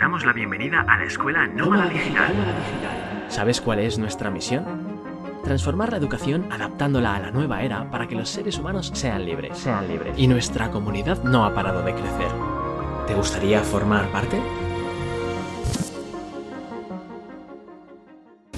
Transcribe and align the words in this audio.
damos 0.00 0.24
la 0.24 0.32
bienvenida 0.32 0.80
a 0.88 0.96
la 0.96 1.04
Escuela 1.04 1.46
Nómada 1.46 1.90
Digital. 1.90 2.32
¿Sabes 3.28 3.60
cuál 3.60 3.80
es 3.80 3.98
nuestra 3.98 4.30
misión? 4.30 4.64
Transformar 5.44 5.90
la 5.90 5.98
educación 5.98 6.50
adaptándola 6.50 7.16
a 7.16 7.20
la 7.20 7.30
nueva 7.30 7.62
era 7.62 7.90
para 7.90 8.08
que 8.08 8.14
los 8.14 8.30
seres 8.30 8.58
humanos 8.58 8.90
sean 8.94 9.26
libres. 9.26 9.58
Sean 9.58 9.86
libres. 9.88 10.14
Y 10.16 10.26
nuestra 10.26 10.70
comunidad 10.70 11.22
no 11.22 11.44
ha 11.44 11.54
parado 11.54 11.82
de 11.82 11.92
crecer. 11.92 12.30
¿Te 13.06 13.14
gustaría 13.14 13.60
formar 13.60 14.10
parte? 14.10 14.40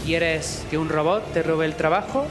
¿Quieres 0.04 0.64
que 0.70 0.78
un 0.78 0.88
robot 0.88 1.32
te 1.32 1.42
robe 1.42 1.66
el 1.66 1.74
trabajo? 1.74 2.24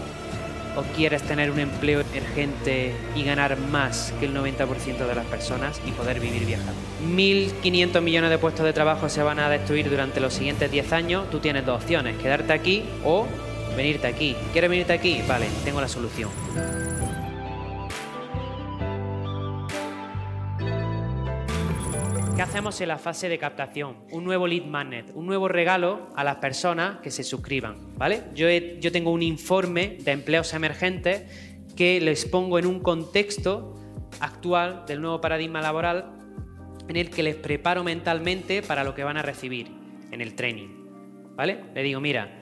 ¿O 0.75 0.83
quieres 0.95 1.21
tener 1.23 1.51
un 1.51 1.59
empleo 1.59 2.01
emergente 2.01 2.93
y 3.15 3.23
ganar 3.23 3.57
más 3.57 4.13
que 4.19 4.25
el 4.25 4.33
90% 4.33 5.05
de 5.05 5.15
las 5.15 5.25
personas 5.25 5.81
y 5.85 5.91
poder 5.91 6.19
vivir 6.19 6.45
viajando? 6.45 6.73
1.500 7.05 8.01
millones 8.01 8.29
de 8.29 8.37
puestos 8.37 8.65
de 8.65 8.71
trabajo 8.71 9.09
se 9.09 9.21
van 9.21 9.39
a 9.39 9.49
destruir 9.49 9.89
durante 9.89 10.19
los 10.19 10.33
siguientes 10.33 10.71
10 10.71 10.93
años. 10.93 11.29
Tú 11.29 11.39
tienes 11.39 11.65
dos 11.65 11.81
opciones, 11.81 12.17
quedarte 12.17 12.53
aquí 12.53 12.85
o 13.03 13.27
venirte 13.75 14.07
aquí. 14.07 14.35
¿Quieres 14.53 14.69
venirte 14.69 14.93
aquí? 14.93 15.21
Vale, 15.27 15.47
tengo 15.65 15.81
la 15.81 15.87
solución. 15.89 16.29
¿Qué 22.35 22.41
hacemos 22.41 22.79
en 22.79 22.87
la 22.87 22.97
fase 22.97 23.27
de 23.27 23.37
captación? 23.37 23.97
Un 24.11 24.23
nuevo 24.23 24.47
lead 24.47 24.63
magnet, 24.63 25.11
un 25.13 25.25
nuevo 25.25 25.49
regalo 25.49 26.07
a 26.15 26.23
las 26.23 26.37
personas 26.37 26.99
que 27.01 27.11
se 27.11 27.23
suscriban, 27.23 27.97
¿vale? 27.97 28.23
Yo, 28.33 28.47
yo 28.49 28.91
tengo 28.91 29.11
un 29.11 29.21
informe 29.21 29.97
de 29.99 30.11
empleos 30.11 30.53
emergentes 30.53 31.23
que 31.75 31.99
les 31.99 32.25
pongo 32.25 32.57
en 32.57 32.65
un 32.65 32.79
contexto 32.79 33.77
actual 34.21 34.85
del 34.87 35.01
nuevo 35.01 35.19
paradigma 35.19 35.61
laboral 35.61 36.13
en 36.87 36.95
el 36.95 37.09
que 37.09 37.21
les 37.21 37.35
preparo 37.35 37.83
mentalmente 37.83 38.61
para 38.61 38.83
lo 38.83 38.95
que 38.95 39.03
van 39.03 39.17
a 39.17 39.21
recibir 39.21 39.67
en 40.11 40.21
el 40.21 40.33
training, 40.33 40.69
¿vale? 41.35 41.59
Le 41.75 41.83
digo, 41.83 41.99
mira, 41.99 42.41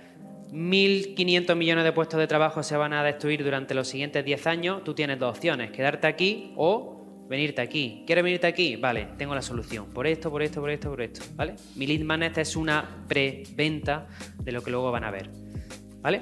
1.500 0.52 1.56
millones 1.56 1.84
de 1.84 1.92
puestos 1.92 2.20
de 2.20 2.28
trabajo 2.28 2.64
se 2.64 2.78
van 2.78 2.94
a 2.94 3.04
destruir 3.04 3.44
durante 3.44 3.74
los 3.74 3.88
siguientes 3.88 4.26
10 4.26 4.48
años. 4.48 4.84
Tú 4.84 4.94
tienes 4.94 5.20
dos 5.20 5.36
opciones, 5.36 5.72
quedarte 5.72 6.08
aquí 6.08 6.54
o 6.56 6.99
venirte 7.30 7.62
aquí. 7.62 8.04
¿Quieres 8.06 8.24
venirte 8.24 8.48
aquí? 8.48 8.76
Vale, 8.76 9.10
tengo 9.18 9.36
la 9.36 9.42
solución. 9.42 9.86
Por 9.94 10.08
esto, 10.08 10.32
por 10.32 10.42
esto, 10.42 10.60
por 10.60 10.72
esto, 10.72 10.90
por 10.90 11.02
esto. 11.02 11.22
¿Vale? 11.36 11.56
Mi 11.76 11.86
lead 11.86 12.02
magnet 12.02 12.38
es 12.40 12.56
una 12.56 13.06
preventa 13.08 14.08
de 14.38 14.52
lo 14.52 14.64
que 14.64 14.72
luego 14.72 14.92
van 14.92 15.04
a 15.04 15.12
ver. 15.12 15.30
¿Vale? 16.02 16.22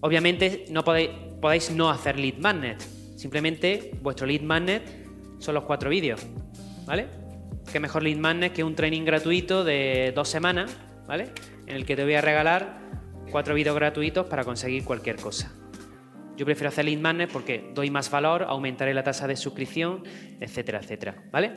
Obviamente 0.00 0.66
no 0.70 0.84
podéis, 0.84 1.10
podéis 1.40 1.70
no 1.70 1.88
hacer 1.88 2.18
lead 2.18 2.38
magnet. 2.38 2.82
Simplemente 3.16 3.92
vuestro 4.02 4.26
lead 4.26 4.42
magnet 4.42 4.82
son 5.38 5.54
los 5.54 5.64
cuatro 5.64 5.88
vídeos. 5.88 6.20
¿Vale? 6.84 7.06
Qué 7.72 7.78
mejor 7.78 8.02
lead 8.02 8.18
magnet 8.18 8.52
que 8.52 8.64
un 8.64 8.74
training 8.74 9.04
gratuito 9.04 9.64
de 9.64 10.12
dos 10.14 10.28
semanas, 10.28 10.76
¿vale? 11.06 11.30
En 11.66 11.76
el 11.76 11.86
que 11.86 11.94
te 11.96 12.04
voy 12.04 12.14
a 12.14 12.20
regalar 12.20 12.78
cuatro 13.30 13.54
vídeos 13.54 13.74
gratuitos 13.76 14.26
para 14.26 14.44
conseguir 14.44 14.84
cualquier 14.84 15.16
cosa. 15.16 15.52
Yo 16.36 16.44
prefiero 16.44 16.68
hacer 16.68 16.84
lead 16.84 17.00
magnet 17.00 17.30
porque 17.32 17.70
doy 17.74 17.90
más 17.90 18.10
valor, 18.10 18.44
aumentaré 18.48 18.92
la 18.92 19.02
tasa 19.02 19.26
de 19.26 19.36
suscripción, 19.36 20.04
etcétera, 20.40 20.80
etcétera. 20.82 21.24
¿Vale? 21.32 21.52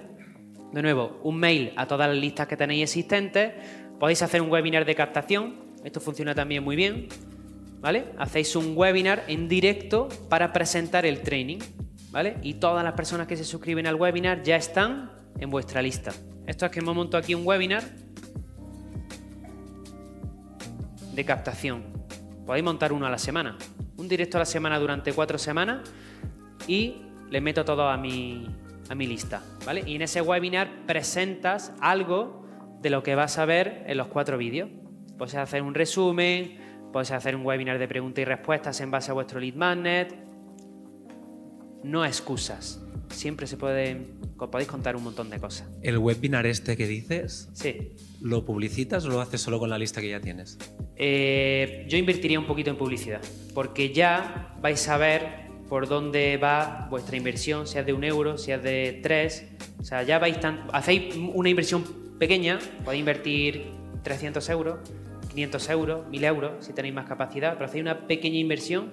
De 0.72 0.82
nuevo, 0.82 1.20
un 1.24 1.38
mail 1.38 1.74
a 1.76 1.88
todas 1.88 2.08
las 2.08 2.18
listas 2.18 2.48
que 2.48 2.56
tenéis 2.56 2.84
existentes. 2.84 3.54
Podéis 4.00 4.22
hacer 4.22 4.42
un 4.42 4.50
webinar 4.50 4.86
de 4.86 4.96
captación. 4.96 5.76
Esto 5.84 6.00
funciona 6.00 6.34
también 6.34 6.64
muy 6.64 6.76
bien. 6.76 7.08
¿Vale? 7.82 8.06
Hacéis 8.18 8.56
un 8.56 8.78
webinar 8.78 9.24
en 9.28 9.48
directo 9.48 10.10
para 10.30 10.54
presentar 10.54 11.06
el 11.06 11.22
training. 11.22 11.60
¿Vale? 12.12 12.38
Y 12.42 12.56
todas 12.56 12.84
las 12.84 12.94
personas 12.94 13.28
que 13.28 13.36
se 13.36 13.44
suscriben 13.44 13.86
al 13.86 13.96
webinar 13.96 14.44
ya 14.44 14.56
están 14.56 15.12
en 15.40 15.50
vuestra 15.50 15.82
lista. 15.82 16.12
Esto 16.48 16.66
es 16.66 16.72
que 16.72 16.82
me 16.82 16.94
monto 16.94 17.18
aquí 17.18 17.36
un 17.36 17.46
webinar 17.46 17.84
de 21.14 21.26
captación. 21.26 21.84
Podéis 22.46 22.64
montar 22.64 22.94
uno 22.94 23.06
a 23.06 23.10
la 23.10 23.18
semana. 23.18 23.58
Un 24.00 24.08
directo 24.08 24.38
a 24.38 24.40
la 24.40 24.46
semana 24.46 24.80
durante 24.80 25.12
cuatro 25.12 25.38
semanas 25.38 25.82
y 26.68 27.02
le 27.30 27.42
meto 27.42 27.66
todo 27.66 27.90
a 27.90 27.98
mi, 27.98 28.48
a 28.90 28.96
mi 28.96 29.06
lista. 29.06 29.44
¿vale? 29.66 29.84
Y 29.86 29.96
en 29.96 30.04
ese 30.04 30.22
webinar 30.22 30.86
presentas 30.88 31.74
algo 31.82 32.48
de 32.82 32.90
lo 32.90 33.04
que 33.04 33.16
vas 33.16 33.38
a 33.38 33.44
ver 33.44 33.84
en 33.88 33.98
los 33.98 34.08
cuatro 34.08 34.38
vídeos. 34.38 34.70
Puedes 35.18 35.36
hacer 35.36 35.62
un 35.64 35.76
resumen, 35.76 36.58
puedes 36.94 37.12
hacer 37.12 37.36
un 37.36 37.46
webinar 37.46 37.78
de 37.78 37.90
preguntas 37.90 38.22
y 38.22 38.26
respuestas 38.26 38.80
en 38.80 38.90
base 38.90 39.12
a 39.12 39.14
vuestro 39.14 39.38
lead 39.38 39.56
magnet. 39.56 40.16
No 41.84 42.06
excusas. 42.06 42.82
Siempre 43.10 43.48
se 43.48 43.58
puede, 43.58 43.98
podéis 44.38 44.68
contar 44.70 44.96
un 44.96 45.04
montón 45.04 45.30
de 45.30 45.40
cosas. 45.40 45.68
El 45.82 45.98
webinar 45.98 46.46
este 46.46 46.78
que 46.78 46.88
dices, 46.88 47.50
Sí. 47.54 47.94
¿lo 48.22 48.46
publicitas 48.46 49.06
o 49.06 49.10
lo 49.10 49.20
haces 49.22 49.42
solo 49.42 49.60
con 49.60 49.70
la 49.70 49.78
lista 49.78 50.00
que 50.02 50.10
ya 50.10 50.20
tienes? 50.22 50.58
Eh, 50.96 51.86
yo 51.90 51.98
invertiría 51.98 52.40
un 52.40 52.46
poquito 52.48 52.70
en 52.70 52.78
publicidad, 52.78 53.22
porque 53.54 53.92
ya 53.94 54.56
vais 54.62 54.88
a 54.88 54.98
ver 54.98 55.50
por 55.68 55.88
dónde 55.88 56.38
va 56.38 56.88
vuestra 56.90 57.16
inversión, 57.18 57.68
si 57.68 57.78
es 57.78 57.86
de 57.86 57.94
un 57.94 58.04
euro, 58.04 58.38
si 58.38 58.52
es 58.52 58.62
de 58.64 59.00
tres. 59.04 59.46
O 59.80 59.84
sea, 59.84 60.04
ya 60.04 60.18
vais 60.20 60.40
tan. 60.40 60.66
Hacéis 60.74 61.16
una 61.16 61.50
inversión 61.50 61.84
pequeña, 62.20 62.60
podéis 62.84 63.00
invertir 63.02 63.66
300 64.04 64.48
euros, 64.50 64.80
500 65.30 65.70
euros, 65.70 66.08
1000 66.10 66.24
euros, 66.24 66.66
si 66.66 66.74
tenéis 66.74 66.94
más 66.96 67.06
capacidad, 67.06 67.54
pero 67.54 67.66
hacéis 67.66 67.82
una 67.84 68.08
pequeña 68.08 68.40
inversión 68.40 68.92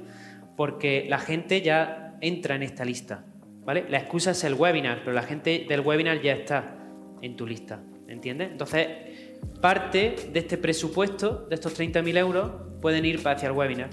porque 0.57 1.07
la 1.09 1.19
gente 1.19 1.63
ya 1.63 2.17
entra 2.21 2.57
en 2.57 2.63
esta 2.63 2.85
lista. 2.85 3.25
¿Vale? 3.67 3.85
La 3.89 3.99
excusa 3.99 4.31
es 4.31 4.45
el 4.45 4.55
webinar, 4.55 5.01
pero 5.01 5.13
la 5.13 5.25
gente 5.25 5.67
del 5.69 5.81
webinar 5.81 6.23
ya 6.23 6.33
está 6.35 6.77
en 7.21 7.37
tu 7.37 7.45
lista. 7.45 7.81
¿Entiendes? 8.07 8.53
Entonces, 8.53 8.87
parte 9.61 10.15
de 10.33 10.39
este 10.39 10.57
presupuesto, 10.57 11.47
de 11.51 11.57
estos 11.57 11.77
30.000 11.77 12.17
euros, 12.17 12.53
pueden 12.81 13.05
ir 13.05 13.21
hacia 13.27 13.49
el 13.49 13.53
webinar. 13.53 13.91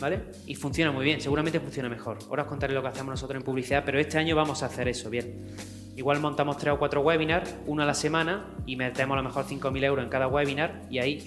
¿Vale? 0.00 0.20
Y 0.46 0.54
funciona 0.54 0.92
muy 0.92 1.04
bien, 1.04 1.20
seguramente 1.20 1.58
funciona 1.58 1.88
mejor. 1.88 2.18
Ahora 2.28 2.44
os 2.44 2.48
contaré 2.48 2.72
lo 2.72 2.82
que 2.82 2.88
hacemos 2.88 3.10
nosotros 3.10 3.36
en 3.36 3.44
publicidad, 3.44 3.82
pero 3.84 3.98
este 3.98 4.16
año 4.18 4.36
vamos 4.36 4.62
a 4.62 4.66
hacer 4.66 4.86
eso, 4.86 5.10
bien. 5.10 5.48
Igual 5.96 6.20
montamos 6.20 6.56
tres 6.56 6.74
o 6.74 6.78
cuatro 6.78 7.00
webinars, 7.00 7.54
uno 7.66 7.82
a 7.82 7.86
la 7.86 7.94
semana, 7.94 8.46
y 8.64 8.76
metemos 8.76 9.14
a 9.14 9.22
lo 9.22 9.28
mejor 9.28 9.44
5.000 9.44 9.84
euros 9.84 10.04
en 10.04 10.10
cada 10.10 10.28
webinar, 10.28 10.82
y 10.88 10.98
ahí, 11.00 11.24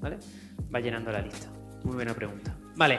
¿vale? 0.00 0.18
Va 0.74 0.80
llenando 0.80 1.12
la 1.12 1.20
lista. 1.20 1.48
Muy 1.84 1.94
buena 1.94 2.14
pregunta. 2.14 2.56
Vale, 2.74 2.98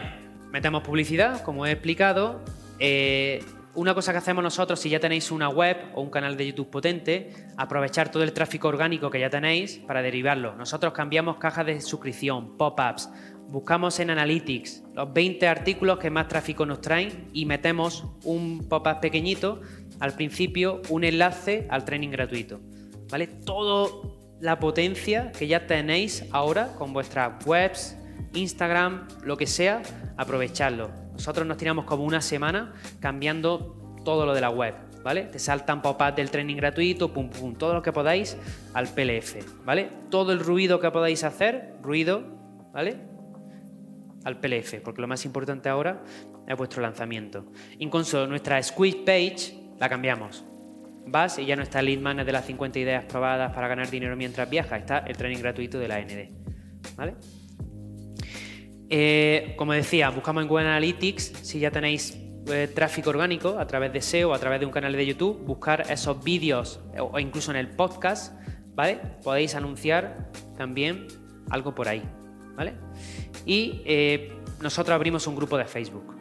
metemos 0.51 0.83
publicidad, 0.83 1.41
como 1.43 1.65
he 1.65 1.71
explicado. 1.71 2.41
Eh, 2.79 3.41
una 3.75 3.93
cosa 3.93 4.11
que 4.11 4.19
hacemos 4.19 4.43
nosotros, 4.43 4.79
si 4.79 4.89
ya 4.89 4.99
tenéis 4.99 5.31
una 5.31 5.49
web 5.49 5.77
o 5.95 6.01
un 6.01 6.09
canal 6.09 6.37
de 6.37 6.47
YouTube 6.47 6.69
potente, 6.69 7.33
aprovechar 7.57 8.09
todo 8.09 8.23
el 8.23 8.33
tráfico 8.33 8.67
orgánico 8.67 9.09
que 9.09 9.19
ya 9.19 9.29
tenéis 9.29 9.79
para 9.87 10.01
derivarlo. 10.01 10.55
Nosotros 10.55 10.93
cambiamos 10.93 11.37
cajas 11.37 11.65
de 11.65 11.81
suscripción, 11.81 12.55
pop-ups, 12.57 13.09
buscamos 13.47 13.99
en 13.99 14.09
Analytics 14.09 14.83
los 14.93 15.13
20 15.13 15.47
artículos 15.47 15.99
que 15.99 16.09
más 16.09 16.27
tráfico 16.27 16.65
nos 16.65 16.81
traen 16.81 17.29
y 17.33 17.45
metemos 17.45 18.05
un 18.23 18.67
pop-up 18.69 18.99
pequeñito 18.99 19.61
al 19.99 20.13
principio, 20.13 20.81
un 20.89 21.03
enlace 21.03 21.67
al 21.69 21.85
training 21.85 22.09
gratuito. 22.09 22.59
¿Vale? 23.09 23.27
Toda 23.27 23.89
la 24.39 24.59
potencia 24.59 25.31
que 25.31 25.47
ya 25.47 25.65
tenéis 25.67 26.25
ahora 26.31 26.73
con 26.77 26.93
vuestras 26.93 27.45
webs, 27.45 27.97
Instagram, 28.33 29.07
lo 29.23 29.37
que 29.37 29.47
sea, 29.47 29.81
aprovecharlo. 30.17 31.02
Nosotros 31.13 31.47
nos 31.47 31.57
tiramos 31.57 31.85
como 31.85 32.03
una 32.03 32.21
semana 32.21 32.73
cambiando 32.99 33.99
todo 34.03 34.25
lo 34.25 34.33
de 34.33 34.41
la 34.41 34.49
web, 34.49 34.75
¿vale? 35.03 35.23
Te 35.23 35.39
saltan 35.39 35.81
pop-up 35.81 36.15
del 36.15 36.29
training 36.29 36.55
gratuito, 36.55 37.13
pum, 37.13 37.29
pum, 37.29 37.55
todo 37.55 37.73
lo 37.73 37.81
que 37.81 37.91
podáis 37.91 38.37
al 38.73 38.87
PLF, 38.87 39.63
¿vale? 39.65 39.89
Todo 40.09 40.31
el 40.33 40.39
ruido 40.39 40.79
que 40.79 40.91
podáis 40.91 41.23
hacer, 41.23 41.75
ruido, 41.81 42.23
¿vale? 42.73 42.97
Al 44.23 44.39
PLF, 44.39 44.81
porque 44.83 45.01
lo 45.01 45.07
más 45.07 45.25
importante 45.25 45.69
ahora 45.69 46.03
es 46.47 46.57
vuestro 46.57 46.81
lanzamiento. 46.81 47.45
Incluso 47.79 48.27
nuestra 48.27 48.61
squeeze 48.61 48.99
page 49.05 49.57
la 49.79 49.89
cambiamos. 49.89 50.43
Vas 51.05 51.37
y 51.39 51.45
ya 51.45 51.55
no 51.55 51.63
está 51.63 51.81
el 51.81 51.87
lead 51.87 51.99
magnet 51.99 52.25
de 52.25 52.31
las 52.31 52.45
50 52.45 52.79
ideas 52.79 53.05
probadas 53.05 53.53
para 53.53 53.67
ganar 53.67 53.89
dinero 53.89 54.15
mientras 54.15 54.49
viajas, 54.49 54.79
está 54.79 54.99
el 54.99 55.17
training 55.17 55.39
gratuito 55.39 55.77
de 55.77 55.87
la 55.87 55.95
AND, 55.95 56.29
¿vale? 56.95 57.15
Eh, 58.95 59.55
como 59.55 59.73
decía, 59.73 60.11
buscamos 60.11 60.43
en 60.43 60.47
Google 60.47 60.67
Analytics, 60.67 61.39
si 61.41 61.57
ya 61.57 61.71
tenéis 61.71 62.15
eh, 62.45 62.69
tráfico 62.75 63.09
orgánico 63.09 63.57
a 63.57 63.65
través 63.65 63.91
de 63.91 64.03
SEO, 64.03 64.35
a 64.35 64.37
través 64.37 64.59
de 64.59 64.67
un 64.67 64.71
canal 64.71 64.93
de 64.93 65.03
YouTube, 65.03 65.43
buscar 65.43 65.89
esos 65.89 66.23
vídeos 66.23 66.79
o, 66.99 67.17
incluso 67.17 67.49
en 67.49 67.57
el 67.57 67.69
podcast, 67.69 68.39
¿vale? 68.75 68.99
Podéis 69.23 69.55
anunciar 69.55 70.29
también 70.55 71.07
algo 71.49 71.73
por 71.73 71.87
ahí, 71.87 72.03
¿vale? 72.55 72.75
Y 73.47 73.81
eh, 73.85 74.31
nosotros 74.61 74.93
abrimos 74.93 75.25
un 75.25 75.37
grupo 75.37 75.57
de 75.57 75.65
Facebook, 75.65 76.15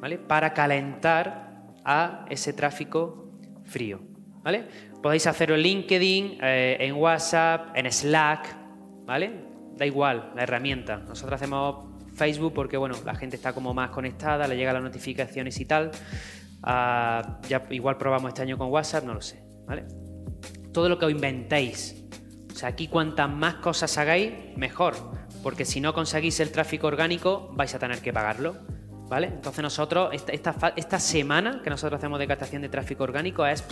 ¿vale? 0.00 0.18
Para 0.18 0.52
calentar 0.52 1.62
a 1.84 2.26
ese 2.28 2.52
tráfico 2.52 3.30
frío, 3.64 4.00
¿vale? 4.42 4.64
Podéis 5.00 5.28
hacerlo 5.28 5.54
en 5.54 5.62
LinkedIn, 5.62 6.38
en 6.40 6.94
WhatsApp, 6.94 7.76
en 7.76 7.92
Slack, 7.92 8.56
¿vale? 9.06 9.30
Da 9.76 9.86
igual 9.86 10.32
la 10.34 10.42
herramienta. 10.42 10.96
Nosotros 10.96 11.40
hacemos 11.40 11.91
Facebook 12.14 12.52
porque, 12.54 12.76
bueno, 12.76 12.94
la 13.04 13.14
gente 13.14 13.36
está 13.36 13.52
como 13.52 13.74
más 13.74 13.90
conectada, 13.90 14.46
le 14.46 14.56
llegan 14.56 14.74
las 14.74 14.82
notificaciones 14.82 15.58
y 15.60 15.64
tal. 15.64 15.90
Ah, 16.62 17.40
ya 17.48 17.66
igual 17.70 17.98
probamos 17.98 18.28
este 18.28 18.42
año 18.42 18.56
con 18.56 18.68
WhatsApp, 18.68 19.04
no 19.04 19.14
lo 19.14 19.20
sé, 19.20 19.42
¿vale? 19.66 19.84
Todo 20.72 20.88
lo 20.88 20.98
que 20.98 21.06
os 21.06 21.12
inventéis 21.12 22.04
O 22.50 22.54
sea, 22.54 22.70
aquí 22.70 22.86
cuantas 22.88 23.28
más 23.28 23.56
cosas 23.56 23.96
hagáis, 23.98 24.32
mejor. 24.56 24.94
Porque 25.42 25.64
si 25.64 25.80
no 25.80 25.92
conseguís 25.92 26.38
el 26.40 26.52
tráfico 26.52 26.86
orgánico, 26.86 27.50
vais 27.54 27.74
a 27.74 27.78
tener 27.78 28.00
que 28.00 28.12
pagarlo. 28.12 28.56
¿Vale? 29.08 29.26
Entonces 29.26 29.62
nosotros, 29.62 30.10
esta, 30.12 30.98
semana 30.98 31.60
que 31.62 31.68
nosotros 31.68 31.98
hacemos 31.98 32.18
de 32.18 32.26
captación 32.26 32.62
de 32.62 32.70
tráfico 32.70 33.04
orgánico 33.04 33.44
es 33.44 33.62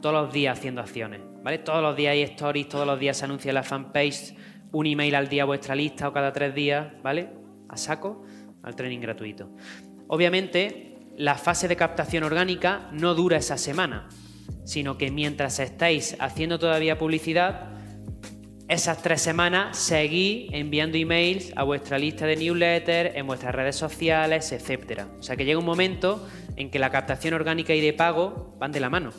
todos 0.00 0.14
los 0.14 0.32
días 0.32 0.58
haciendo 0.58 0.80
acciones. 0.80 1.20
¿Vale? 1.42 1.58
Todos 1.58 1.82
los 1.82 1.96
días 1.96 2.12
hay 2.12 2.22
stories, 2.22 2.68
todos 2.68 2.86
los 2.86 2.98
días 2.98 3.16
se 3.18 3.24
anuncia 3.24 3.52
la 3.52 3.62
fanpage, 3.62 4.34
un 4.72 4.86
email 4.86 5.14
al 5.14 5.28
día 5.28 5.42
a 5.42 5.46
vuestra 5.46 5.74
lista 5.74 6.08
o 6.08 6.12
cada 6.12 6.32
tres 6.32 6.54
días, 6.54 6.88
¿vale? 7.02 7.30
A 7.68 7.76
saco, 7.76 8.24
al 8.62 8.74
training 8.74 9.00
gratuito. 9.00 9.50
Obviamente, 10.08 10.98
la 11.16 11.36
fase 11.36 11.68
de 11.68 11.76
captación 11.76 12.24
orgánica 12.24 12.88
no 12.92 13.14
dura 13.14 13.36
esa 13.36 13.58
semana, 13.58 14.08
sino 14.64 14.96
que 14.98 15.10
mientras 15.10 15.58
estáis 15.58 16.16
haciendo 16.18 16.58
todavía 16.58 16.98
publicidad, 16.98 17.70
esas 18.68 19.02
tres 19.02 19.20
semanas 19.20 19.76
seguís 19.76 20.48
enviando 20.52 20.96
emails 20.96 21.52
a 21.56 21.62
vuestra 21.62 21.98
lista 21.98 22.26
de 22.26 22.36
newsletters, 22.36 23.14
en 23.16 23.26
vuestras 23.26 23.54
redes 23.54 23.76
sociales, 23.76 24.50
etc. 24.52 25.02
O 25.18 25.22
sea 25.22 25.36
que 25.36 25.44
llega 25.44 25.58
un 25.58 25.66
momento 25.66 26.26
en 26.56 26.70
que 26.70 26.78
la 26.78 26.90
captación 26.90 27.34
orgánica 27.34 27.74
y 27.74 27.80
de 27.80 27.92
pago 27.92 28.56
van 28.58 28.72
de 28.72 28.80
la 28.80 28.88
mano. 28.88 29.10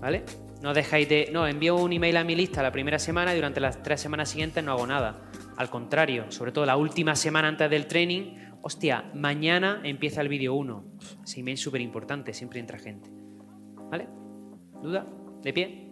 ¿Vale? 0.00 0.24
No 0.62 0.74
dejáis 0.74 1.08
de. 1.08 1.30
No, 1.32 1.46
envío 1.46 1.76
un 1.76 1.92
email 1.92 2.16
a 2.16 2.24
mi 2.24 2.34
lista 2.34 2.62
la 2.62 2.72
primera 2.72 2.98
semana 2.98 3.32
y 3.32 3.36
durante 3.36 3.60
las 3.60 3.82
tres 3.82 4.00
semanas 4.00 4.30
siguientes 4.30 4.62
no 4.64 4.72
hago 4.72 4.86
nada. 4.86 5.30
Al 5.56 5.70
contrario, 5.70 6.30
sobre 6.30 6.52
todo 6.52 6.66
la 6.66 6.76
última 6.76 7.14
semana 7.14 7.48
antes 7.48 7.70
del 7.70 7.86
training, 7.86 8.36
hostia, 8.62 9.10
mañana 9.14 9.80
empieza 9.84 10.20
el 10.20 10.28
vídeo 10.28 10.54
1. 10.54 10.84
Ese 11.24 11.40
email 11.40 11.56
súper 11.56 11.80
importante, 11.80 12.34
siempre 12.34 12.60
entra 12.60 12.78
gente. 12.78 13.10
¿Vale? 13.90 14.08
¿Duda? 14.82 15.06
¿De 15.42 15.52
pie? 15.52 15.90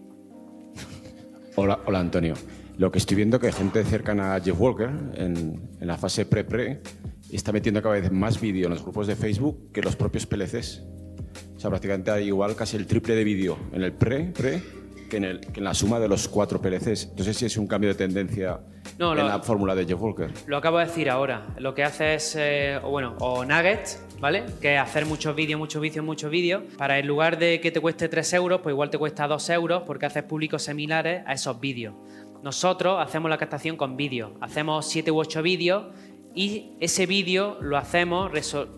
Hola, 1.57 1.81
hola 1.87 2.01
Antonio. 2.01 2.35
Lo 2.77 2.91
que 2.91 2.99
estoy 2.99 3.17
viendo 3.17 3.39
que 3.39 3.53
gente 3.53 3.85
cercana 3.85 4.35
a 4.35 4.41
Jeff 4.41 4.61
Walker 4.61 4.91
en, 5.15 5.71
en 5.81 5.87
la 5.87 5.97
fase 5.97 6.27
pre-pre 6.27 6.83
está 7.31 7.53
metiendo 7.53 7.81
cada 7.83 7.95
vez 7.95 8.11
más 8.11 8.41
vídeo 8.41 8.67
en 8.67 8.71
los 8.71 8.83
grupos 8.83 9.07
de 9.07 9.17
Facebook 9.17 9.71
que 9.73 9.83
los 9.83 9.95
propios 9.97 10.27
PLCs. 10.27 10.83
Sea, 11.65 11.71
prácticamente 11.71 12.11
hay 12.11 12.27
igual 12.27 12.55
casi 12.55 12.77
el 12.77 12.87
triple 12.87 13.15
de 13.15 13.25
vídeo 13.25 13.57
en 13.73 13.83
el 13.83 13.95
pre-pre 13.95 14.63
que, 15.09 15.17
en 15.17 15.25
el- 15.25 15.41
que 15.41 15.61
en 15.61 15.65
la 15.65 15.73
suma 15.73 15.99
de 15.99 16.09
los 16.09 16.29
cuatro 16.29 16.61
PLCs. 16.61 17.05
Entonces, 17.09 17.39
si 17.39 17.47
es 17.47 17.57
un 17.57 17.67
cambio 17.67 17.89
de 17.89 17.95
tendencia 17.95 18.61
No, 18.99 19.13
en 19.13 19.21
lo- 19.21 19.29
la 19.29 19.39
fórmula 19.41 19.75
de 19.75 19.87
Jeff 19.87 19.99
Walker. 19.99 20.31
Lo 20.47 20.59
acabo 20.59 20.77
de 20.77 20.85
decir 20.85 21.09
ahora. 21.09 21.47
Lo 21.59 21.75
que 21.75 21.83
hace 21.83 22.17
es, 22.17 22.37
eh, 22.39 22.79
bueno, 22.87 23.17
o 23.19 23.47
nuggets, 23.47 23.99
¿vale? 24.21 24.45
Que 24.61 24.75
es 24.75 24.81
hacer 24.83 25.07
muchos 25.07 25.35
vídeos, 25.35 25.59
muchos 25.59 25.81
vídeos, 25.81 26.05
muchos 26.05 26.31
vídeos. 26.31 26.65
Para 26.77 26.99
en 26.99 27.07
lugar 27.07 27.39
de 27.39 27.59
que 27.63 27.71
te 27.71 27.81
cueste 27.81 28.11
3 28.11 28.31
euros, 28.35 28.61
pues 28.63 28.75
igual 28.75 28.91
te 28.91 28.99
cuesta 28.99 29.27
2 29.27 29.49
euros 29.49 29.85
porque 29.87 30.05
haces 30.05 30.25
públicos 30.25 30.65
similares 30.65 31.23
a 31.27 31.33
esos 31.33 31.59
vídeos. 31.61 31.95
Nosotros 32.43 32.99
hacemos 33.01 33.31
la 33.31 33.39
captación 33.39 33.79
con 33.79 33.97
vídeos. 33.97 34.33
Hacemos 34.43 34.87
7 34.87 35.11
u 35.11 35.17
8 35.19 35.41
vídeos 35.43 35.87
y 36.35 36.73
ese 36.81 37.07
vídeo 37.07 37.59
lo 37.61 37.77
hacemos 37.77 38.33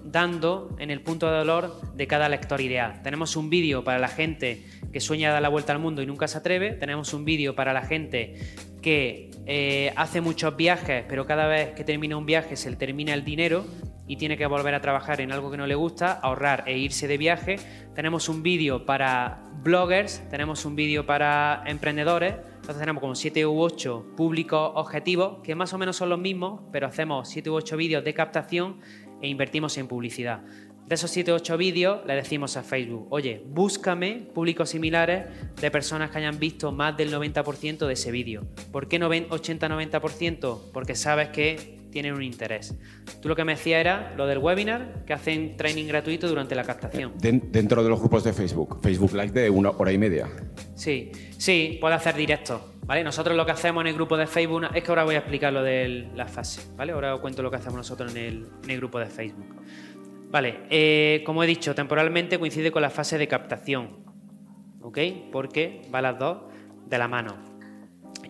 dando 0.05 0.77
en 0.79 0.91
el 0.91 1.01
punto 1.01 1.31
de 1.31 1.39
dolor 1.39 1.81
de 1.95 2.07
cada 2.07 2.29
lector 2.29 2.61
ideal. 2.61 3.01
Tenemos 3.03 3.35
un 3.37 3.49
vídeo 3.49 3.83
para 3.83 3.99
la 3.99 4.09
gente 4.09 4.63
que 4.93 5.01
sueña 5.01 5.33
dar 5.33 5.41
la 5.41 5.49
vuelta 5.49 5.73
al 5.73 5.79
mundo 5.79 6.03
y 6.03 6.07
nunca 6.07 6.29
se 6.29 6.39
atreve. 6.39 6.73
Tenemos 6.73 7.15
un 7.15 7.25
vídeo 7.25 7.55
para 7.55 7.73
la 7.73 7.83
gente 7.83 8.35
que 8.83 9.31
eh, 9.47 9.93
hace 9.97 10.21
muchos 10.21 10.57
viajes, 10.57 11.05
pero 11.09 11.27
cada 11.27 11.47
vez 11.47 11.71
que 11.71 11.83
termina 11.83 12.17
un 12.17 12.27
viaje 12.27 12.57
se 12.57 12.71
le 12.71 12.77
termina 12.77 13.15
el 13.15 13.25
dinero 13.25 13.65
y 14.07 14.17
tiene 14.17 14.37
que 14.37 14.47
volver 14.47 14.75
a 14.75 14.81
trabajar 14.81 15.21
en 15.21 15.33
algo 15.33 15.51
que 15.51 15.57
no 15.57 15.67
le 15.67 15.75
gusta, 15.75 16.13
ahorrar 16.13 16.65
e 16.67 16.79
irse 16.79 17.09
de 17.09 17.19
viaje. 17.19 17.57
Tenemos 17.95 18.29
un 18.29 18.43
vídeo 18.43 18.87
para 18.87 19.43
bloggers, 19.63 20.23
tenemos 20.31 20.65
un 20.65 20.77
vídeo 20.77 21.07
para 21.07 21.63
emprendedores. 21.67 22.35
Entonces 22.57 22.79
tenemos 22.79 23.01
como 23.01 23.15
7 23.15 23.47
u 23.47 23.61
8 23.61 24.07
públicos 24.17 24.73
objetivos, 24.75 25.39
que 25.43 25.55
más 25.55 25.73
o 25.73 25.79
menos 25.79 25.97
son 25.97 26.09
los 26.09 26.19
mismos, 26.19 26.61
pero 26.73 26.87
hacemos 26.87 27.29
7 27.29 27.51
u 27.51 27.55
8 27.55 27.77
vídeos 27.77 28.05
de 28.05 28.15
captación 28.15 28.81
e 29.21 29.29
invertimos 29.29 29.77
en 29.79 29.89
publicidad. 29.89 30.43
De 30.87 30.95
esos 30.95 31.11
7 31.11 31.33
u 31.33 31.35
8 31.35 31.57
vídeos 31.57 32.07
le 32.07 32.15
decimos 32.15 32.57
a 32.57 32.63
Facebook, 32.63 33.09
oye, 33.11 33.43
búscame 33.45 34.29
públicos 34.33 34.71
similares 34.71 35.27
de 35.61 35.71
personas 35.73 36.11
que 36.11 36.19
hayan 36.19 36.39
visto 36.39 36.71
más 36.71 36.97
del 36.97 37.13
90% 37.13 37.87
de 37.87 37.93
ese 37.93 38.13
vídeo. 38.13 38.47
¿Por 38.71 38.87
qué 38.87 39.01
no 39.01 39.09
ven 39.09 39.29
80-90%? 39.29 40.71
Porque 40.73 40.95
sabes 40.95 41.31
que 41.31 41.76
tienen 41.91 42.15
un 42.15 42.23
interés. 42.23 42.77
Tú 43.23 43.29
lo 43.29 43.37
que 43.37 43.45
me 43.45 43.53
decías 43.55 43.81
era 43.81 44.15
lo 44.17 44.27
del 44.27 44.39
webinar, 44.39 45.05
que 45.07 45.13
hacen 45.13 45.57
training 45.57 45.87
gratuito 45.87 46.29
durante 46.29 46.55
la 46.55 46.65
captación. 46.65 47.13
Den- 47.19 47.51
dentro 47.51 47.83
de 47.83 47.89
los 47.89 47.99
grupos 47.99 48.25
de 48.25 48.33
Facebook, 48.33 48.81
Facebook 48.83 49.13
Live 49.13 49.31
de 49.31 49.51
una 49.51 49.71
hora 49.71 49.93
y 49.93 49.99
media. 49.99 50.29
Sí, 50.75 51.11
sí, 51.39 51.79
puede 51.81 51.95
hacer 51.95 52.15
directo, 52.15 52.75
¿vale? 52.85 53.03
Nosotros 53.03 53.37
lo 53.37 53.47
que 53.47 53.53
hacemos 53.53 53.81
en 53.83 53.89
el 53.89 53.95
grupo 53.95 54.17
de 54.17 54.27
Facebook, 54.27 54.67
es 54.75 54.83
que 54.83 54.91
ahora 54.91 55.05
voy 55.05 55.15
a 55.15 55.19
explicar 55.19 55.53
lo 55.53 55.63
de 55.63 56.09
la 56.15 56.27
fase, 56.27 56.61
¿vale? 56.77 56.93
Ahora 56.93 57.15
os 57.15 57.21
cuento 57.21 57.43
lo 57.43 57.51
que 57.51 57.57
hacemos 57.57 57.77
nosotros 57.79 58.15
en 58.15 58.19
el, 58.23 58.47
en 58.65 58.71
el 58.71 58.77
grupo 58.79 58.99
de 58.99 59.07
Facebook. 59.07 59.47
Vale, 60.31 60.61
eh, 60.71 61.23
como 61.25 61.43
he 61.45 61.47
dicho, 61.47 61.75
temporalmente 61.75 62.39
coincide 62.39 62.71
con 62.73 62.83
la 62.83 62.91
fase 62.91 63.17
de 63.17 63.29
captación, 63.29 64.05
¿ok? 64.83 64.99
Porque 65.33 65.83
va 65.95 66.03
las 66.03 66.19
dos 66.19 66.39
de 66.87 66.99
la 66.99 67.09
mano. 67.09 67.56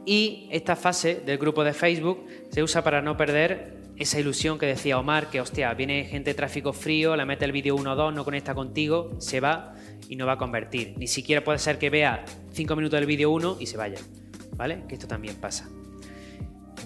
Y 0.06 0.46
esta 0.52 0.76
fase 0.76 1.16
del 1.16 1.36
grupo 1.36 1.64
de 1.64 1.74
Facebook 1.74 2.24
se 2.50 2.62
usa 2.62 2.82
para 2.84 3.02
no 3.02 3.16
perder 3.16 3.76
esa 3.96 4.20
ilusión 4.20 4.56
que 4.56 4.66
decía 4.66 4.98
Omar, 4.98 5.30
que 5.30 5.40
hostia, 5.40 5.74
viene 5.74 6.04
gente 6.04 6.30
de 6.30 6.34
tráfico 6.34 6.72
frío, 6.72 7.16
le 7.16 7.24
mete 7.24 7.44
el 7.44 7.50
vídeo 7.50 7.74
1 7.74 7.92
o 7.92 7.96
2, 7.96 8.14
no 8.14 8.24
conecta 8.24 8.54
contigo, 8.54 9.16
se 9.18 9.40
va 9.40 9.74
y 10.08 10.14
no 10.14 10.24
va 10.24 10.32
a 10.32 10.38
convertir. 10.38 10.94
Ni 10.96 11.08
siquiera 11.08 11.42
puede 11.42 11.58
ser 11.58 11.78
que 11.78 11.90
vea 11.90 12.24
5 12.52 12.76
minutos 12.76 13.00
del 13.00 13.06
vídeo 13.06 13.30
1 13.30 13.56
y 13.58 13.66
se 13.66 13.76
vaya. 13.76 13.98
¿Vale? 14.54 14.84
Que 14.88 14.94
esto 14.94 15.08
también 15.08 15.36
pasa. 15.36 15.68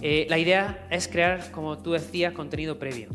Eh, 0.00 0.26
la 0.30 0.38
idea 0.38 0.86
es 0.90 1.06
crear, 1.06 1.50
como 1.50 1.78
tú 1.78 1.92
decías, 1.92 2.32
contenido 2.32 2.78
previo. 2.78 3.10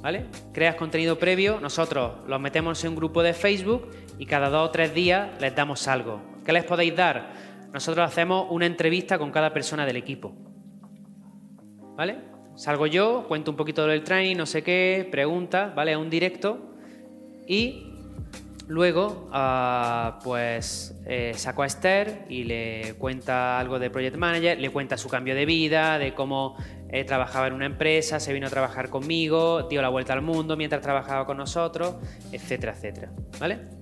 ¿Vale? 0.00 0.24
Creas 0.52 0.76
contenido 0.76 1.18
previo, 1.18 1.60
nosotros 1.60 2.26
los 2.26 2.40
metemos 2.40 2.82
en 2.82 2.90
un 2.90 2.96
grupo 2.96 3.22
de 3.22 3.34
Facebook 3.34 3.88
y 4.18 4.26
cada 4.26 4.48
dos 4.48 4.68
o 4.68 4.70
tres 4.72 4.94
días 4.94 5.28
les 5.40 5.54
damos 5.54 5.86
algo. 5.86 6.20
¿Qué 6.44 6.52
les 6.52 6.64
podéis 6.64 6.96
dar? 6.96 7.51
Nosotros 7.72 8.06
hacemos 8.06 8.46
una 8.50 8.66
entrevista 8.66 9.18
con 9.18 9.30
cada 9.30 9.52
persona 9.52 9.86
del 9.86 9.96
equipo. 9.96 10.32
¿Vale? 11.96 12.18
Salgo 12.54 12.86
yo, 12.86 13.26
cuento 13.28 13.50
un 13.50 13.56
poquito 13.56 13.86
del 13.86 14.04
training, 14.04 14.36
no 14.36 14.46
sé 14.46 14.62
qué, 14.62 15.08
pregunta, 15.10 15.72
¿vale? 15.74 15.96
Un 15.96 16.10
directo 16.10 16.74
y 17.46 17.92
Luego, 18.68 19.28
ah, 19.32 20.18
pues 20.24 20.98
eh, 21.04 21.32
saco 21.36 21.62
a 21.62 21.66
Esther 21.66 22.24
y 22.28 22.44
le 22.44 22.94
cuenta 22.96 23.58
algo 23.58 23.78
de 23.78 23.90
Project 23.90 24.16
Manager, 24.16 24.58
le 24.58 24.70
cuenta 24.70 24.96
su 24.96 25.10
cambio 25.10 25.34
de 25.34 25.44
vida, 25.44 25.98
de 25.98 26.14
cómo 26.14 26.56
eh, 26.88 27.04
trabajaba 27.04 27.48
en 27.48 27.52
una 27.52 27.66
empresa, 27.66 28.20
se 28.20 28.32
vino 28.32 28.46
a 28.46 28.50
trabajar 28.50 28.88
conmigo, 28.88 29.64
dio 29.64 29.82
la 29.82 29.90
vuelta 29.90 30.12
al 30.12 30.22
mundo 30.22 30.56
mientras 30.56 30.80
trabajaba 30.80 31.26
con 31.26 31.36
nosotros, 31.36 31.96
etcétera, 32.32 32.72
etcétera. 32.72 33.12
¿Vale? 33.38 33.81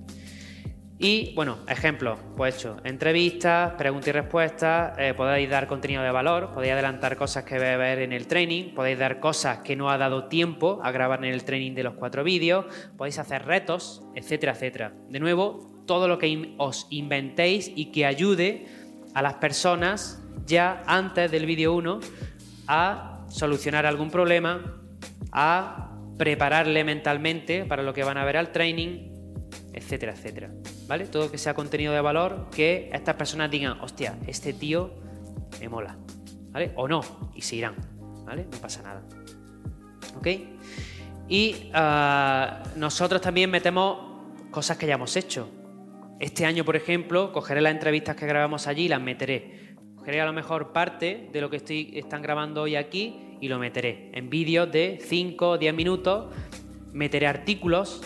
Y 1.03 1.33
bueno, 1.33 1.57
ejemplos, 1.67 2.19
pues 2.37 2.57
hecho, 2.57 2.77
entrevistas, 2.83 3.73
preguntas 3.73 4.09
y 4.09 4.11
respuestas, 4.11 4.93
eh, 4.99 5.15
podéis 5.15 5.49
dar 5.49 5.65
contenido 5.65 6.03
de 6.03 6.11
valor, 6.11 6.51
podéis 6.53 6.73
adelantar 6.73 7.17
cosas 7.17 7.43
que 7.43 7.57
vais 7.57 7.73
a 7.73 7.77
ver 7.77 7.97
en 7.97 8.13
el 8.13 8.27
training, 8.27 8.75
podéis 8.75 8.99
dar 8.99 9.19
cosas 9.19 9.61
que 9.63 9.75
no 9.75 9.89
ha 9.89 9.97
dado 9.97 10.25
tiempo 10.25 10.79
a 10.83 10.91
grabar 10.91 11.25
en 11.25 11.33
el 11.33 11.43
training 11.43 11.73
de 11.73 11.81
los 11.81 11.95
cuatro 11.95 12.23
vídeos, 12.23 12.67
podéis 12.97 13.17
hacer 13.17 13.47
retos, 13.47 14.03
etcétera, 14.13 14.51
etcétera. 14.51 14.93
De 15.09 15.19
nuevo, 15.19 15.81
todo 15.87 16.07
lo 16.07 16.19
que 16.19 16.53
os 16.59 16.85
inventéis 16.91 17.71
y 17.75 17.85
que 17.85 18.05
ayude 18.05 18.67
a 19.15 19.23
las 19.23 19.33
personas 19.33 20.21
ya 20.45 20.83
antes 20.85 21.31
del 21.31 21.47
vídeo 21.47 21.73
1 21.73 21.99
a 22.67 23.25
solucionar 23.27 23.87
algún 23.87 24.11
problema, 24.11 24.79
a 25.31 25.97
prepararle 26.19 26.83
mentalmente 26.83 27.65
para 27.65 27.81
lo 27.81 27.91
que 27.91 28.03
van 28.03 28.19
a 28.19 28.23
ver 28.23 28.37
al 28.37 28.51
training, 28.51 29.09
etcétera, 29.73 30.13
etcétera. 30.13 30.51
¿Vale? 30.91 31.05
Todo 31.05 31.31
que 31.31 31.37
sea 31.37 31.53
contenido 31.53 31.93
de 31.93 32.01
valor, 32.01 32.47
que 32.53 32.89
estas 32.91 33.15
personas 33.15 33.49
digan, 33.49 33.79
hostia, 33.79 34.17
este 34.27 34.51
tío 34.51 34.91
me 35.61 35.69
mola. 35.69 35.95
¿Vale? 36.51 36.73
O 36.75 36.85
no, 36.85 37.01
y 37.33 37.41
se 37.43 37.55
irán. 37.55 37.75
¿Vale? 38.25 38.45
No 38.51 38.57
pasa 38.57 38.81
nada. 38.81 39.01
¿Ok? 40.17 40.27
Y 41.29 41.69
ah, 41.73 42.61
nosotros 42.75 43.21
también 43.21 43.49
metemos 43.49 43.99
cosas 44.51 44.75
que 44.75 44.85
ya 44.85 44.95
hemos 44.95 45.15
hecho. 45.15 45.47
Este 46.19 46.45
año, 46.45 46.65
por 46.65 46.75
ejemplo, 46.75 47.31
cogeré 47.31 47.61
las 47.61 47.71
entrevistas 47.71 48.17
que 48.17 48.25
grabamos 48.25 48.67
allí 48.67 48.83
y 48.83 48.89
las 48.89 48.99
meteré. 48.99 49.77
Cogeré 49.95 50.19
a 50.19 50.25
lo 50.25 50.33
mejor 50.33 50.73
parte 50.73 51.29
de 51.31 51.39
lo 51.39 51.49
que 51.49 51.63
están 51.93 52.21
grabando 52.21 52.63
hoy 52.63 52.75
aquí 52.75 53.37
y 53.39 53.47
lo 53.47 53.59
meteré 53.59 54.09
en 54.11 54.29
vídeos 54.29 54.69
de 54.69 54.99
5 55.01 55.51
o 55.51 55.57
10 55.57 55.73
minutos. 55.73 56.35
Meteré 56.91 57.27
artículos, 57.27 58.01